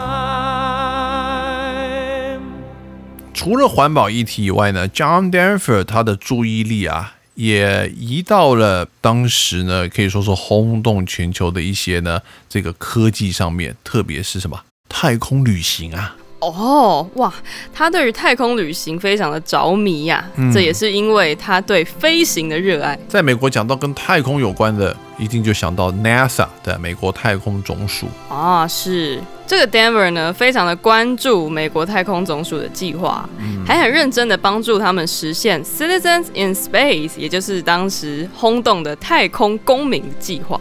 [3.33, 16.15] 除了环保议题以外呢，John Denver 他的注意力啊，也移到了当时呢，可以说是轰动全球的一些呢这个科技上面，特别是什么太空旅行啊。
[16.39, 17.33] 哦，哇，
[17.73, 20.23] 他对于太空旅行非常的着迷呀、
[20.53, 22.97] 这也是因为他对飞行的热爱。
[23.07, 28.07] 在美国讲到跟太空有关的，一定就想到 NASA 的美国太空总署。
[28.29, 33.27] 啊，是这个 Denver 呢，非常的关注美国太空总署的计划，
[33.65, 40.59] 还很认真的帮助他们实现 Citizens in Space，也就是当时轰动的太空公民计划。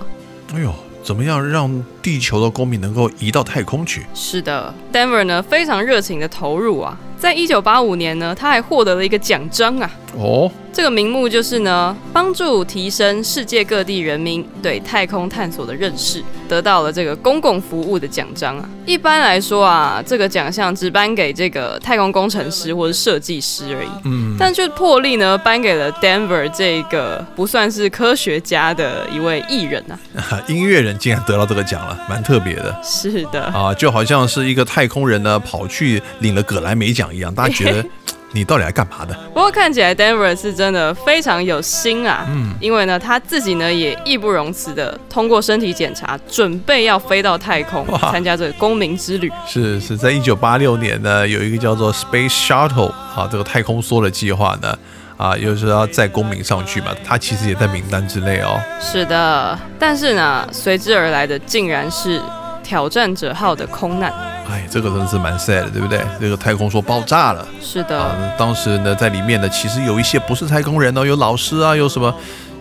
[0.54, 0.74] 哎呦，
[1.08, 4.04] 怎么样让地球的公民能够移到太空去？
[4.12, 18.70] 是的，Denver 呢非常热情的投入啊，在一九八五年呢，他还获得了一个奖章啊，哦，这个名目就是呢，帮助提升世界各地人民对太空探索的认识，得到了这个公共服务的奖章啊。
[18.86, 29.98] 一般来说啊，这个奖项只颁给这个太空工程师或者设计师而已，嗯，但却破例呢颁给了 Denver 这个不算是科学家的一位艺人啊。
[30.46, 32.74] 音乐人竟然得到这个奖了，蛮特别的。
[32.82, 37.84] 是的，啊，就好像是一个太空人呢跑去领了葛莱美奖一样，大家觉得
[38.32, 39.14] 你到底来干嘛的？
[39.32, 49.32] 不过看起来 Denver 是真的非常有心啊，嗯因为呢他自己呢也义不容辞的通过身体检查，准备要飞到太空参加这个公民之旅。
[49.46, 54.78] 是是在一九八六年呢，有一个叫做 Space Shuttle 啊，这个太空梭的计划呢，
[55.16, 58.60] 啊，又是要载公民上去嘛，他其实也在名单之内哦。
[58.78, 62.20] 是的，但是呢随之而来的竟然是
[62.68, 64.12] 挑战者号的空难。
[64.46, 66.02] 哎，这个真的是蛮 sad 的，对不对？
[66.20, 68.14] 这个太空说爆炸了是的，啊！
[68.36, 72.14] 当时呢，在里面呢，其实有一些不是太空人哦，有老师啊，有什么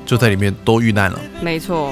[0.06, 1.20] 就在里面都遇难了。
[1.42, 1.92] 没错。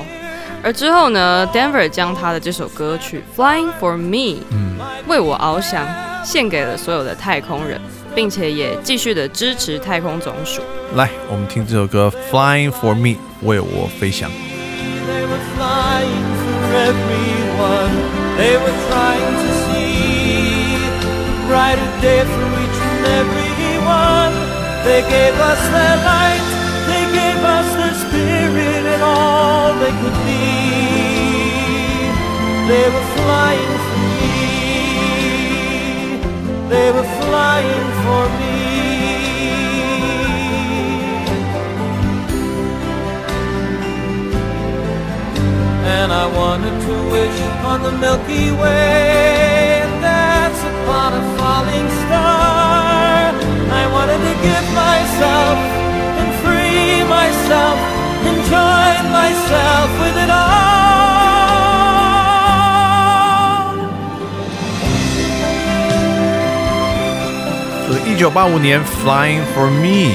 [0.63, 4.18] 而之后呢，Denver 将他的这首歌曲《Flying for Me》
[4.51, 5.86] 嗯，为我翱翔
[6.24, 7.82] 献给了所有的太空人，
[8.16, 10.61] 并且也继续的支持太空总署。
[10.95, 13.09] 来，我们听这首歌《Flying for Me》，
[13.41, 14.32] 为我飞翔。
[15.05, 15.38] They were
[17.66, 18.38] everyone.
[18.38, 24.34] They were trying to see a brighter day for each and every one.
[24.86, 26.45] They gave us their light.
[26.89, 30.45] They gave us their spirit and all they could be.
[32.70, 34.38] They were flying for me.
[36.70, 38.74] They were flying for me.
[45.84, 53.34] And I wanted to wish on the Milky Way and dance upon a falling star.
[53.82, 55.57] I wanted to give myself
[56.20, 57.78] and free myself
[58.28, 60.61] and join myself with it all.
[67.86, 70.14] 这个一九八五年《Flying for Me》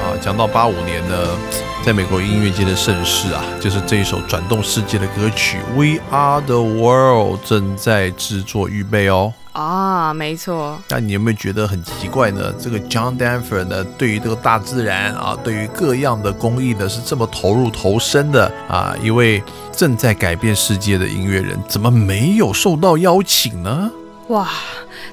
[0.00, 1.16] 啊，讲到八五年呢，
[1.85, 9.33] 在美国音乐界的盛世啊，就是这一首转动世界的歌曲《We Are the World》正在制作预备哦。
[9.51, 10.79] 啊，没错。
[10.87, 12.53] 那你有没有觉得很奇怪呢？
[12.57, 23.91] 这个 John Denver 呢，对于这个大自然啊，对于各样的工艺呢，是这么投入投身的啊，一位正在改变世界的音乐人，怎么没有受到邀请呢？
[24.29, 24.47] 哇！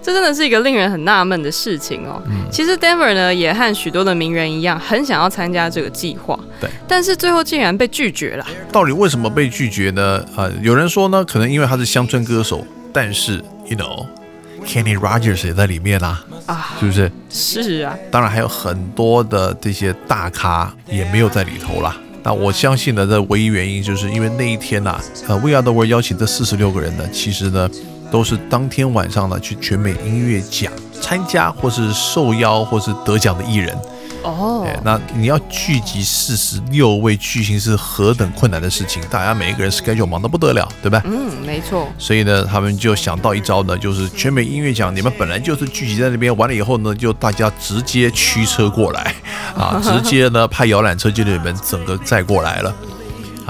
[0.02, 2.22] 这真的是一个令人很纳闷的事情哦。
[2.50, 6.38] 其实 Denver 呢，也和许多的名人一样，很想要参加这个计划。
[6.60, 8.46] 对，但是最后竟然被拒绝了。
[8.72, 10.24] 到底为什么被拒绝呢？
[10.36, 13.36] 呃，有人说呢，可能因为他是乡村歌手，但是
[13.68, 17.10] you know，Kenny Rogers 也在里面啦，啊，是不是？
[17.28, 17.94] 是啊。
[18.10, 21.96] 当然还有很多的这些大咖也没有在里头啦。
[22.22, 24.98] 那我相信呢，这唯一原因就是因为那一天呐，
[25.28, 27.68] 呃，We Are the World 邀请这四十六个人呢，其实呢。
[28.10, 33.76] 都是当天晚上呢去全美音乐奖参加，或是受邀，或是得奖的艺人。
[34.22, 39.02] 哦，那你要聚集四十六位巨星是何等困难的事情？
[39.10, 41.00] 大家每一个人 schedule 忙得不得了，对吧？
[41.06, 41.88] 嗯，没错。
[41.96, 49.14] 所以呢，他们就想到一招呢，就是全美音乐奖，你们本来就是聚集在那边，完了以后呢，就大家直接驱车过来，
[49.56, 52.76] 啊， 直接呢派摇览车就你们整个载过来了。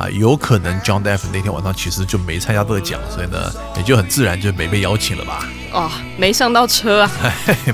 [0.01, 5.47] 啊，有可能 John Denver 那天晚上其实就没参加这个奖，所以呢，也就很自然就没被邀请了吧？
[5.73, 7.11] 哦，没上到车啊，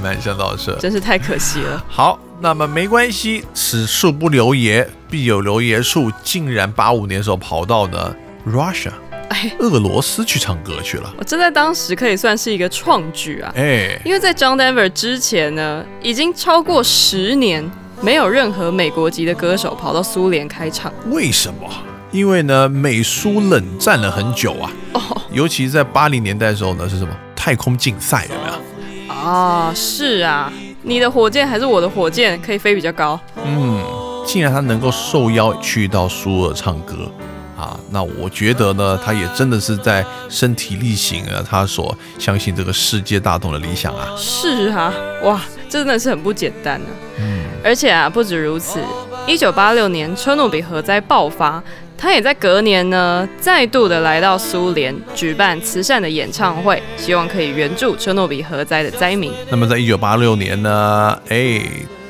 [0.02, 1.84] 没上到车，真是太可惜了。
[1.88, 6.10] 好，那么没关系，此处不留爷，必有留爷处。
[6.24, 8.12] 竟然八五年的时候跑到呢
[8.44, 8.90] Russia，
[9.28, 11.14] 哎，俄罗斯去唱歌去了。
[11.16, 17.70] 我这在当时可以算是一个创举啊，哎，因为在 John Denver 之前呢，已经超过十年
[18.00, 20.92] 没有任何美国籍的歌手跑到苏联开唱。
[21.10, 21.70] 为什么？
[22.16, 25.00] 因为呢，美苏冷战了很久啊，哦，
[25.30, 29.14] 尤其在八零年代的时候呢，是什么太空竞赛有没有？
[29.14, 30.50] 啊，是啊，
[30.80, 33.20] 你的火箭还是我的火箭可以飞比较高？
[33.44, 33.84] 嗯，
[34.24, 37.10] 既然他能够受邀去到苏尔唱歌
[37.54, 44.08] 啊，那我觉得呢，他也真的是在身体力行啊，他所相信这个世界大同的理想啊。
[44.16, 44.90] 是啊，
[45.22, 45.38] 哇，
[45.68, 46.86] 真的是很不简单呢。
[47.18, 48.80] 嗯，而且啊，不止如此，
[49.26, 51.62] 一九八六年车诺比核灾爆发。
[51.98, 59.32] 他也在隔年呢，再度的来到苏联举办慈善的演唱会，希望可以援助车诺比核灾的灾民。
[59.50, 61.60] 那么在一九八六年呢，哎，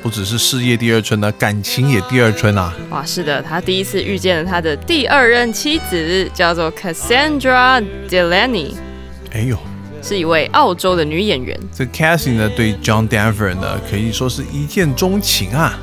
[0.03, 2.75] 不只是事业第二春呢，感情也第二春啊！
[2.91, 8.75] 哇，是的，他第一次遇见了他的第二任妻子，叫做 Cassandra Delaney。
[9.33, 9.57] 哎呦，
[10.03, 11.59] 是一位澳洲的女演员。
[11.73, 15.79] 这 Cassie 呢，对 John Denver 呢，可以说是一见钟情啊！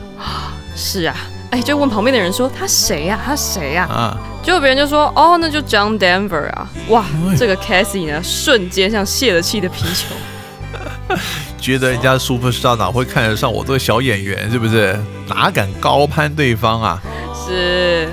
[0.76, 1.16] 是啊。
[1.54, 3.20] 哎，就问旁边的人说他谁呀？
[3.24, 3.84] 他谁呀？
[3.86, 4.18] 啊！
[4.42, 6.68] 结果别人就说哦，那就 John Denver 啊！
[6.90, 7.06] 哇，
[7.38, 11.16] 这个 Cassie 呢，瞬间像泄了气的皮球，
[11.62, 14.50] 觉得人家 Super Star 哪会看得上我这个小演员？
[14.50, 15.00] 是不是？
[15.28, 17.00] 哪敢高攀对方啊？
[17.48, 18.10] 是。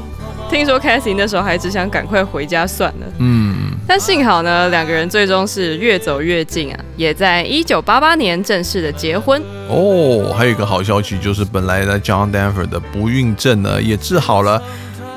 [0.50, 3.06] 听说 Cassie 那时候还只想赶快回家算了。
[3.18, 9.40] 嗯，但幸好呢，两个人最终是越走越近啊，也在一九八八年正式的结婚。
[9.68, 14.60] 哦，还有一个好消息就是，本来的 John Denver 的不孕症呢也治好了，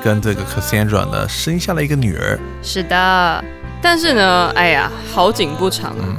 [0.02, 2.38] 跟这个 Cassandra 呢生下了一个女儿。
[2.62, 3.44] 是的，
[3.82, 6.14] 但是呢，哎呀，好景不长，嗯，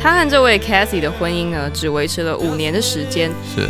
[0.00, 3.30] 他和这位 Cassie 的婚姻呢只维持了五年的时间。
[3.54, 3.68] 是，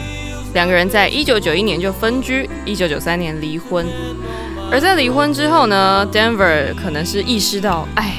[0.54, 3.84] 两个人在一九九一年就分居，一九九三年离婚。
[4.70, 8.14] 而在离婚之后呢，Denver 可能是意识到，哎，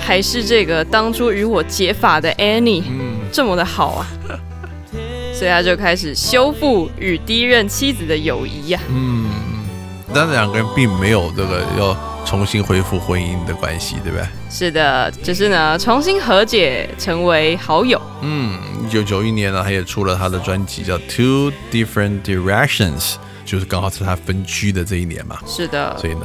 [0.00, 2.82] 还是这个当初与我结发的 Annie
[3.30, 4.06] 这么的好啊，
[5.34, 8.80] 所以他就开始修复与第一任妻子的友谊呀。
[8.88, 9.28] 嗯，
[10.14, 11.94] 但是两个人并没有这个要
[12.24, 14.26] 重新恢复婚姻的关系，对不对？
[14.48, 18.00] 是的，只是呢重新和解，成为好友。
[18.22, 23.00] 嗯，一九九一年呢，他也出了他的专辑叫《Two Different Directions》。
[23.50, 26.20] 就是刚好是他分居的这一年嘛，是的，所以呢，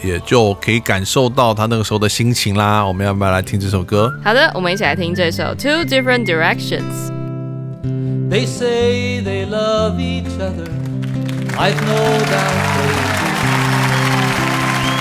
[0.00, 2.86] 也就可以感受到他那个时候的心情啦。
[2.86, 4.14] 我们要不要来听这首歌？
[4.22, 7.10] 好的，我们一起来听这首《Two Different Directions》。
[8.30, 10.70] They say they love each other.
[11.58, 11.96] I've no
[12.30, 13.50] doubt they do.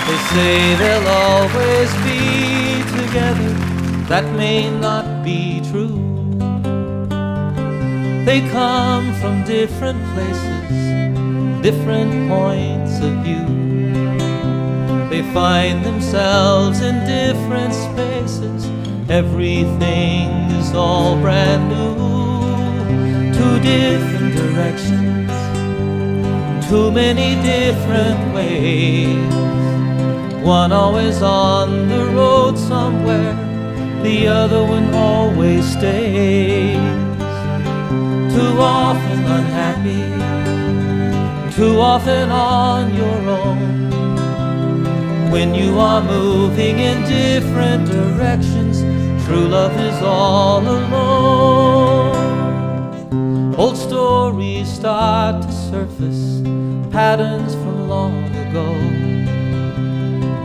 [0.07, 3.53] They say they'll always be together.
[4.09, 6.01] That may not be true.
[8.25, 11.06] They come from different places
[11.71, 13.45] different points of view.
[15.09, 18.61] They find themselves in different spaces.
[19.09, 21.93] Everything is all brand new.
[23.37, 25.33] Two different directions,
[26.69, 29.33] too many different ways.
[30.45, 33.35] One always on the road somewhere,
[34.03, 36.77] the other one always stays.
[38.33, 40.36] Too often unhappy
[41.57, 43.89] too often on your own.
[45.31, 48.81] When you are moving in different directions,
[49.25, 52.13] true love is all alone.
[53.57, 56.43] Old stories start to surface,
[56.91, 58.67] patterns from long ago.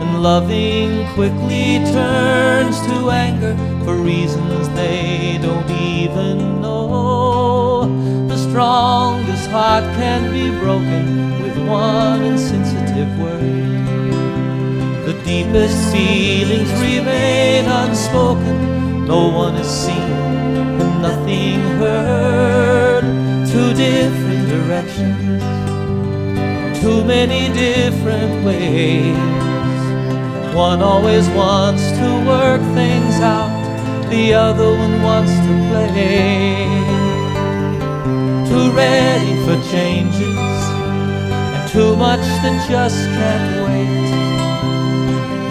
[0.01, 3.55] And loving quickly turns to anger
[3.85, 6.82] for reasons they don't even know.
[8.53, 13.41] Strongest heart can be broken with one insensitive word.
[15.07, 19.07] The deepest feelings remain unspoken.
[19.07, 23.03] No one is seen and nothing heard.
[23.49, 25.41] Two different directions,
[26.79, 29.17] too many different ways.
[30.53, 33.49] One always wants to work things out,
[34.11, 36.82] the other one wants to play.
[38.53, 40.61] Too ready for changes,
[41.55, 44.11] and too much that just can't wait.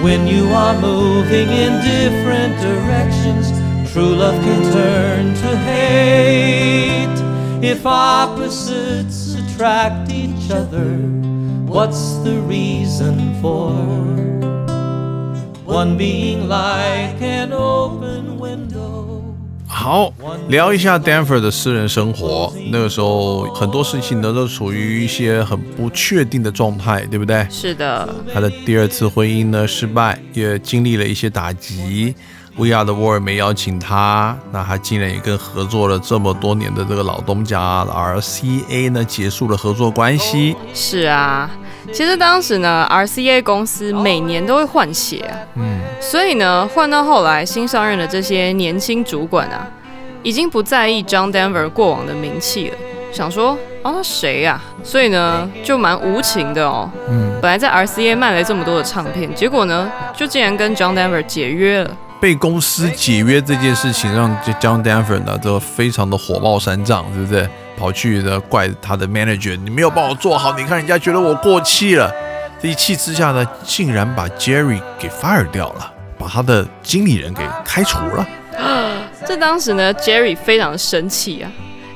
[0.05, 3.50] When you are moving in different directions,
[3.92, 7.18] true love can turn to hate.
[7.61, 10.94] If opposites attract each other,
[11.66, 13.72] what's the reason for
[15.64, 18.21] one being like an open?
[19.82, 20.12] 好，
[20.46, 22.52] 聊一下 Danfer 的私人生活。
[22.70, 27.44] 那个时候很多事情呢都处于一些很不确定的状态，对不对？
[27.50, 32.14] 是的，他的第二次婚姻呢失败，也经历了一些打击。
[32.54, 40.54] We Are the World 没邀请他，那他竟然也跟合作了这么多年的这个老东家 RCA 呢结束了合作关系。
[40.72, 41.50] 是啊。
[41.92, 45.71] 其实当时呢，RCA 公司每年都会换血啊，嗯，
[46.03, 49.66] 所以呢，换到后来新上任的这些年轻主管啊，
[50.24, 52.76] 已经不在意 John Denver 过往的名气了，
[53.12, 54.61] 想说啊，那谁呀？
[54.82, 56.90] 所以呢，就蛮无情的哦。
[57.09, 61.96] 嗯，本来在 RCA 卖了这么多的唱片，结果呢，就竟然跟 John Denver 解约了。
[62.20, 67.48] 被公司解约这件事情，让 John Denver 呢都非常的火冒三丈，对不对？
[67.78, 72.12] 跑去的怪他的 manager，你没有帮我做好，你看人家觉得我过气了。
[72.61, 75.91] 这一气之下呢，竟然把 Jerry 给 fire 掉了，
[76.22, 78.26] 把他的经理人给开除了。
[79.26, 81.50] 这当时呢，Jerry 非常的生气啊，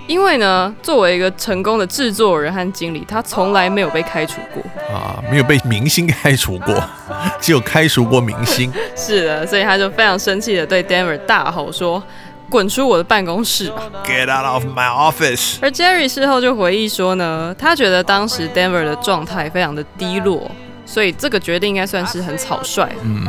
[0.06, 4.62] 因为呢，作为一个成功的制作人和经理，他从来没有被开除过
[4.94, 6.82] 啊，没有被明星开除过，
[7.40, 8.72] 只有开除过明星。
[8.96, 12.02] 是的，所以他就非常生气的对 Denver 大吼说。
[12.48, 15.56] 滚出我的办公室吧！Get out of my office！
[15.60, 20.48] 而 Jerry 事后就回忆说呢，他觉得当时 Denver 的状态非常的低落，
[20.86, 22.88] 所以这个决定应该算是很草率。
[23.02, 23.26] 嗯，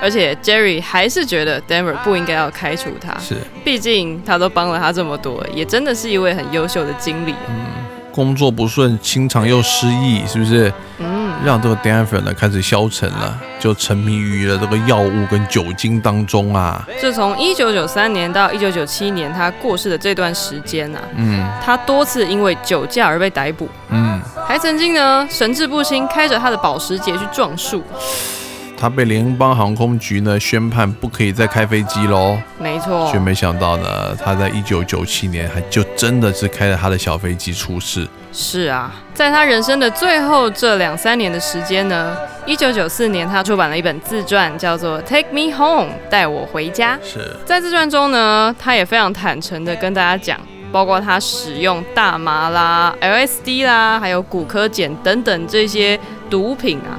[0.00, 7.34] 而且 Jerry 还是觉得 Denver 不应该要开除他，是，毕竟他都帮了他这么多，也真的是一位很优秀的经理。
[7.48, 7.66] 嗯。
[8.10, 10.72] 工作不顺，经常又失忆，是不是？
[10.98, 16.84] 嗯，让这个 Denver 呢开始消沉了，就沉迷于了这个药物跟酒精当中啊。
[17.00, 27.84] 自从一九九三年到一九九七年他过世的这段时间啊，嗯，他多次因为酒驾而被逮捕，嗯，还曾经呢神志不清，开着他的保时捷去撞树。
[28.80, 38.06] 他被联邦航空局呢宣判不可以再开飞机喽，没错，却没想到呢，他在一九九七年还就真的是开了他的小飞机出事。
[38.32, 42.16] 是啊，在他人生的最后这两三年的时间呢，
[42.46, 46.96] 一九九四年他出版了一本自传，叫做《Take Me Home》，带我回家。
[47.02, 50.38] 是在自传中呢，他也非常坦诚的跟大家讲。
[50.70, 55.98] 包括他使用大麻啦、LSD 啦，还有骨科碱等等这些
[56.28, 56.92] 毒品啊，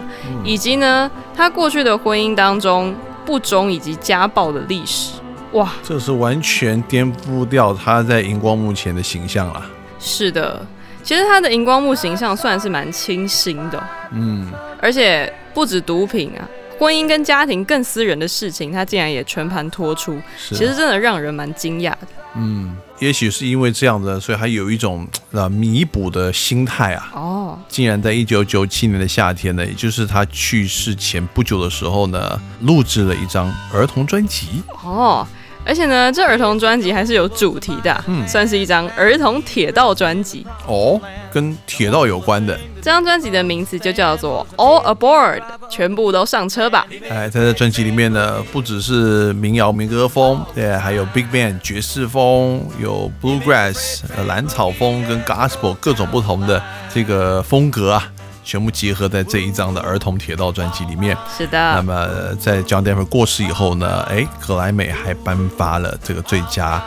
[0.44, 5.20] 以及呢，他过去的婚姻当中不忠以及家暴的历史，
[5.54, 9.66] 哇，这是完全颠覆掉他在荧光幕前的形象啦。
[10.00, 10.66] 是的，
[11.04, 14.52] 其实他的荧光幕形象算是蛮清新的，嗯，
[14.82, 16.48] 而且不止毒品啊，
[16.80, 20.20] 婚姻跟家庭更私人的事情，他竟然也全盘托出，
[20.50, 22.76] 其实真的让人蛮惊讶的，嗯。
[23.00, 27.12] 也许是因为这样的，所以还有一种啊弥补的心态啊。
[27.14, 34.62] 哦，竟然在一九九七年的夏天呢，也就是他去世前不久的时候呢，录制了一张儿童专辑。
[34.84, 35.26] 哦。
[35.66, 41.00] 而且呢，这儿童专辑还是有主题的，嗯，算是一张儿童铁道专辑哦，
[41.32, 42.58] 跟铁道有关的。
[42.82, 46.88] 这张专辑的名字就叫做 All Aboard，全部都上车吧。
[47.10, 58.12] 哎，在这专辑里面呢，不只是民谣民歌风，对，还有 Big Band 爵士风，有 Bluegrass 蓝草风跟 Gospel 各种不同的这个风格啊。
[58.50, 61.16] 全部结合在这一张的儿童铁道专辑里面。
[61.38, 61.58] 是的。
[61.76, 66.84] 那么在 John Denver 过世以后呢，哎，格莱美还颁发了这个最佳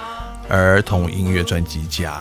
[0.48, 2.12] 儿童音乐专辑奖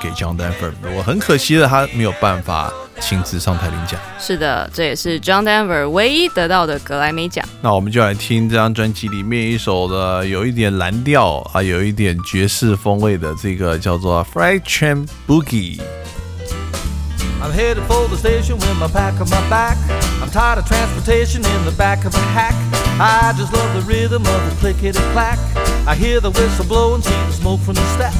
[0.00, 0.70] 给 John Denver。
[0.80, 3.98] 不过很可惜的，他没有办法亲自上台领奖。
[4.20, 7.44] 是的，这也是 John Denver 唯一得到的格莱美奖。
[7.60, 15.80] 那我们就来听这张专辑里面一首的有一点蓝调啊，有一点爵士风味的这个叫做 Freight Train Boogie。
[17.40, 19.78] I'm headed for the station with my pack on my back.
[20.20, 22.54] I'm tired of transportation in the back of a hack.
[23.00, 25.38] I just love the rhythm of the clickety clack.
[25.86, 28.14] I hear the whistle blow and see the smoke from the stack.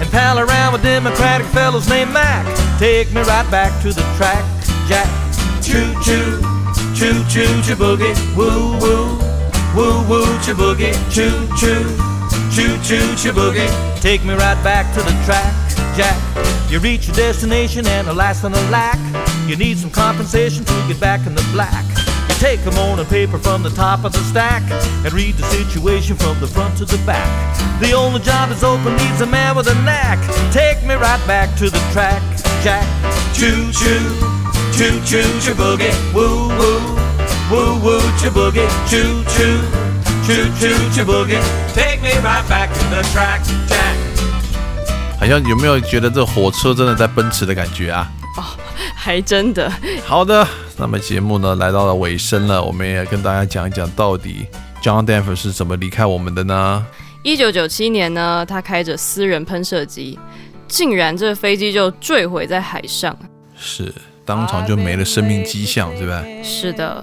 [0.00, 2.46] And pal around with Democratic fellows named Mac.
[2.78, 4.44] Take me right back to the track,
[4.88, 5.10] Jack.
[5.60, 6.40] Choo choo,
[6.94, 9.18] choo choo choo boogie, woo woo,
[9.76, 11.84] woo woo choo boogie, choo choo,
[12.54, 13.68] choo choo choo boogie.
[14.00, 15.52] Take me right back to the track,
[15.96, 16.18] Jack.
[16.70, 18.98] You reach your destination and alas and alack,
[19.48, 21.84] you need some compensation to get back in the black.
[22.28, 24.62] You take a morning paper from the top of the stack
[25.04, 27.26] and read the situation from the front to the back.
[27.80, 30.18] The only job that's open needs a man with a knack.
[30.52, 32.22] Take me right back to the track,
[32.62, 32.86] Jack.
[33.34, 34.14] Choo choo,
[34.76, 36.78] choo choo choo boogie, woo woo,
[37.50, 39.58] woo woo choo boogie, choo choo,
[40.24, 41.42] choo choo choo boogie.
[41.74, 44.09] Take me right back to the track, Jack.
[45.20, 48.10] 好像有没有觉得这火车真的在奔驰的感觉啊？
[48.38, 48.42] 哦
[48.94, 49.70] 还真的，
[50.06, 50.46] 好的，
[50.78, 54.46] 那么节目呢来到了尾声了，我们也跟大家讲一讲到底
[54.82, 56.86] John Denver 是怎么离开我们的呢？
[57.22, 60.18] 一九九七年呢，他开着私人喷射机，
[60.66, 63.14] 竟然这飞机就坠毁在海上。
[63.58, 63.94] 是
[64.24, 66.22] 当场就没了生命迹象，对吧？
[66.42, 67.02] 是的，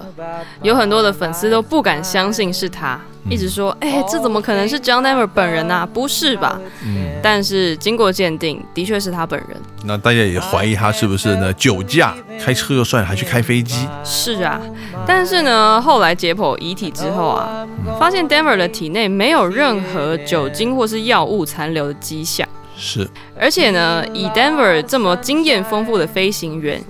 [0.62, 2.98] 有很多的粉丝都不敢相信是他，
[3.28, 5.86] 一直说：“哎、这怎么可能是 John Denver 本人啊？
[5.86, 9.48] 不是吧？”嗯，但是经过鉴定，的确是他本人。
[9.84, 13.86] 那大家也怀疑他是不是呢酒驾开车就算了，还去开飞机？
[14.04, 14.60] 是啊，
[15.06, 17.66] 但是呢，后来解剖遗体之后啊，
[17.98, 22.48] 发现 Denver 的体内没有任何酒精或是药物残留的迹象。
[22.80, 23.08] 是，
[23.38, 26.80] 而且呢，以 Denver 这么经验丰富的飞行员，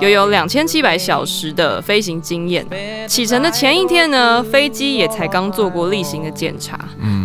[0.00, 2.66] 又有两千七百小时的飞行经验，
[3.06, 6.78] 启程的前一天呢，飞机也才刚做过例行的检查，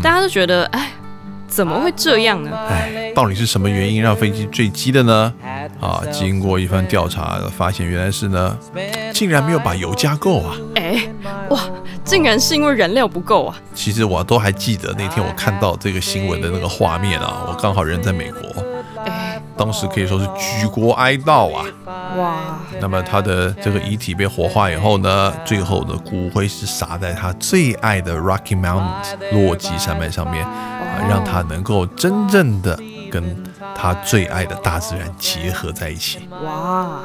[0.03, 0.91] 大家都觉得，哎，
[1.47, 2.51] 怎么会这样呢？
[2.69, 5.33] 哎，到底是什么原因让飞机坠机的呢？
[5.79, 8.57] 啊，经过一番调查，发现原来是呢，
[9.13, 10.57] 竟然没有把油加够啊！
[10.75, 11.22] 哎，哇，
[12.03, 13.55] 竟然是因为燃料不够啊！
[13.73, 18.63] 其实我都还记得那天我看到这个新闻的那个画面啊，我刚好人在美国，
[19.05, 21.65] 哎，当时可以说是举国哀悼啊。
[22.17, 32.77] 哇，那么他的这个遗体被火化以后呢，最后的骨灰是撒在他最爱的 Rocky Mountains 落基山脉上面，啊，让他能够真正的
[33.09, 33.43] 跟
[33.75, 36.27] 他最爱的大自然结合在一起。
[36.43, 36.99] 哇，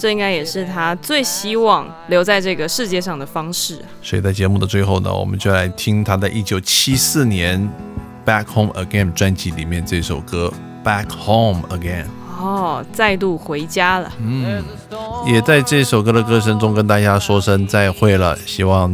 [0.00, 3.78] 这应该也是他最希望留在这个世界上的方式。
[4.02, 7.70] 所以在节目的最后呢，我们就来听他在一九七四年
[8.28, 10.50] 《Back Home Again》专辑里面这首歌
[10.86, 12.04] 《Back Home Again》。
[12.40, 14.10] 哦，再度回家了。
[14.18, 14.62] 嗯，
[15.26, 18.34] 也在这首歌的歌声中跟大家说声再会了。
[18.46, 18.90] 希望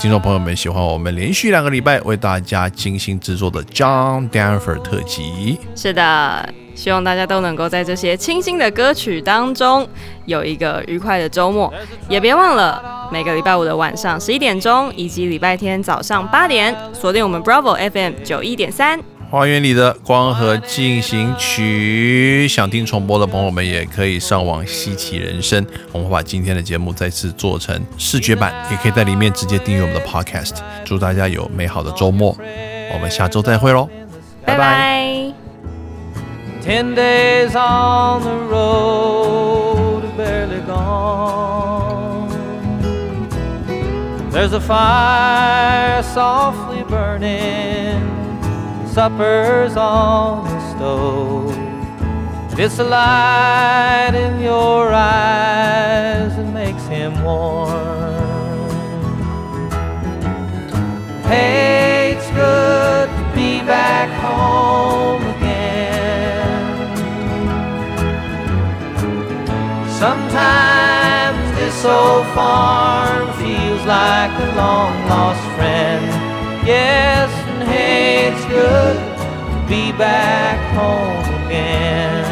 [0.00, 5.58] 听众朋友们喜欢我们连续两个礼拜为大家精心制作的 John Denver 特辑。
[5.74, 9.86] 是的，希望大家都能够在这些清新的歌曲当中
[10.24, 11.72] 有一个愉快的周末。
[12.08, 18.98] 也别忘了每个礼拜五的晚上十一点钟，以及礼拜天早上八点，锁定我们 Bravo FM 九一点三。
[19.28, 25.66] 花园里的光和进行曲，想听重播的朋友们也可以上网稀奇人生。
[25.92, 30.58] 我们会把今天的节目再次做成视觉版，也可以在里面直接订阅我们的 Podcast。
[30.84, 32.36] 祝大家有美好的周末，
[32.92, 33.88] 我们下周再会喽，
[34.44, 35.32] 拜拜
[36.64, 42.28] Ten days on the road, barely gone.
[44.30, 48.15] There's a fire softly burning,
[48.96, 51.54] supper's on the stove.
[52.58, 58.70] It's the light in your eyes that makes him warm.
[61.24, 66.96] Hey, it's good to be back home again.
[69.90, 76.06] Sometimes this old farm feels like a long lost friend.
[76.66, 77.45] Yes,
[77.76, 82.24] it's good to be back home again.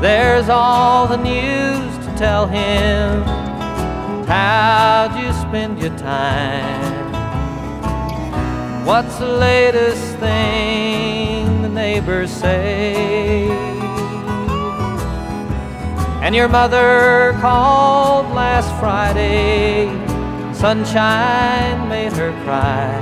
[0.00, 3.22] There's all the news to tell him.
[4.26, 7.00] How'd you spend your time?
[8.86, 13.48] What's the latest thing the neighbors say?
[16.22, 19.99] And your mother called last Friday.
[20.60, 22.92] Sunshine made her cry.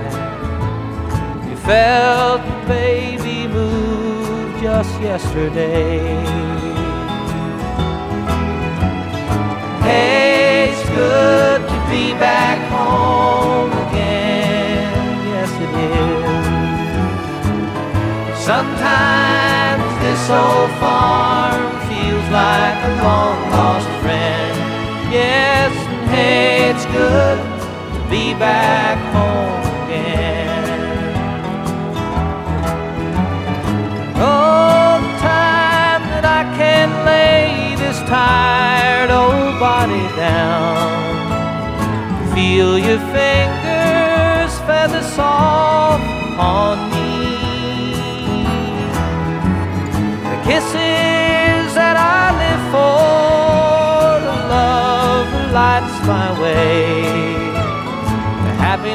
[1.50, 6.24] You felt the baby move just yesterday.
[9.82, 14.94] Hey, it's good to be back home again.
[15.26, 16.06] Yes, it is.
[18.38, 24.56] Sometimes this old farm feels like a long lost friend.
[25.12, 27.47] Yes, and hey, it's good
[28.10, 30.68] be back home again.
[34.16, 40.88] Oh, the time that I can lay this tired old body down.
[42.34, 46.02] Feel your fingers feather soft
[46.38, 47.08] on me.
[50.30, 50.87] The kisses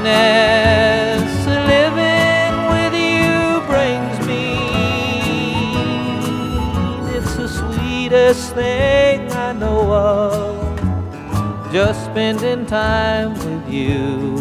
[0.01, 4.57] happiness living with you brings me.
[7.15, 14.35] It's the sweetest thing I know of just spending time with you.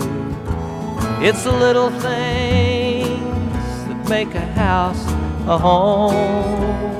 [1.20, 5.05] It's the little things that make a house
[5.46, 6.90] a home.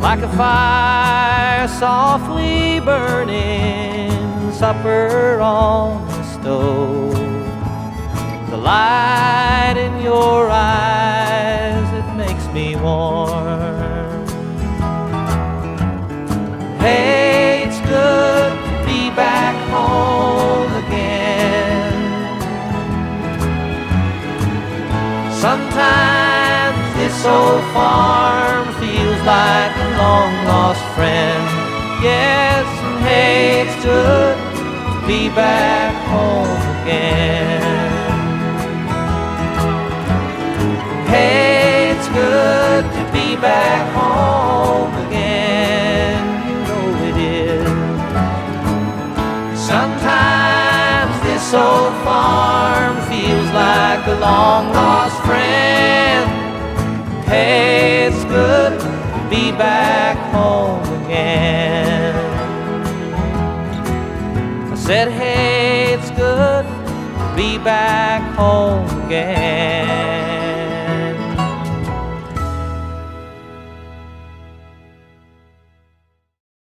[0.00, 4.10] Like a fire softly burning,
[4.52, 6.11] supper on
[6.42, 7.14] stove.
[8.50, 14.26] The light in your eyes, it makes me warm.
[16.80, 21.92] Hey, it's good to be back home again.
[25.46, 31.44] Sometimes this old farm feels like a long lost friend.
[32.02, 34.41] Yes, and hey, it's good
[35.12, 37.60] be back home again.
[41.06, 46.22] Hey, it's good to be back home again.
[46.48, 47.68] You know it is.
[49.70, 56.26] Sometimes this old farm feels like a long lost friend.
[57.26, 60.91] Hey, it's good to be back home
[64.82, 69.81] said, hey, it's good to be back home again.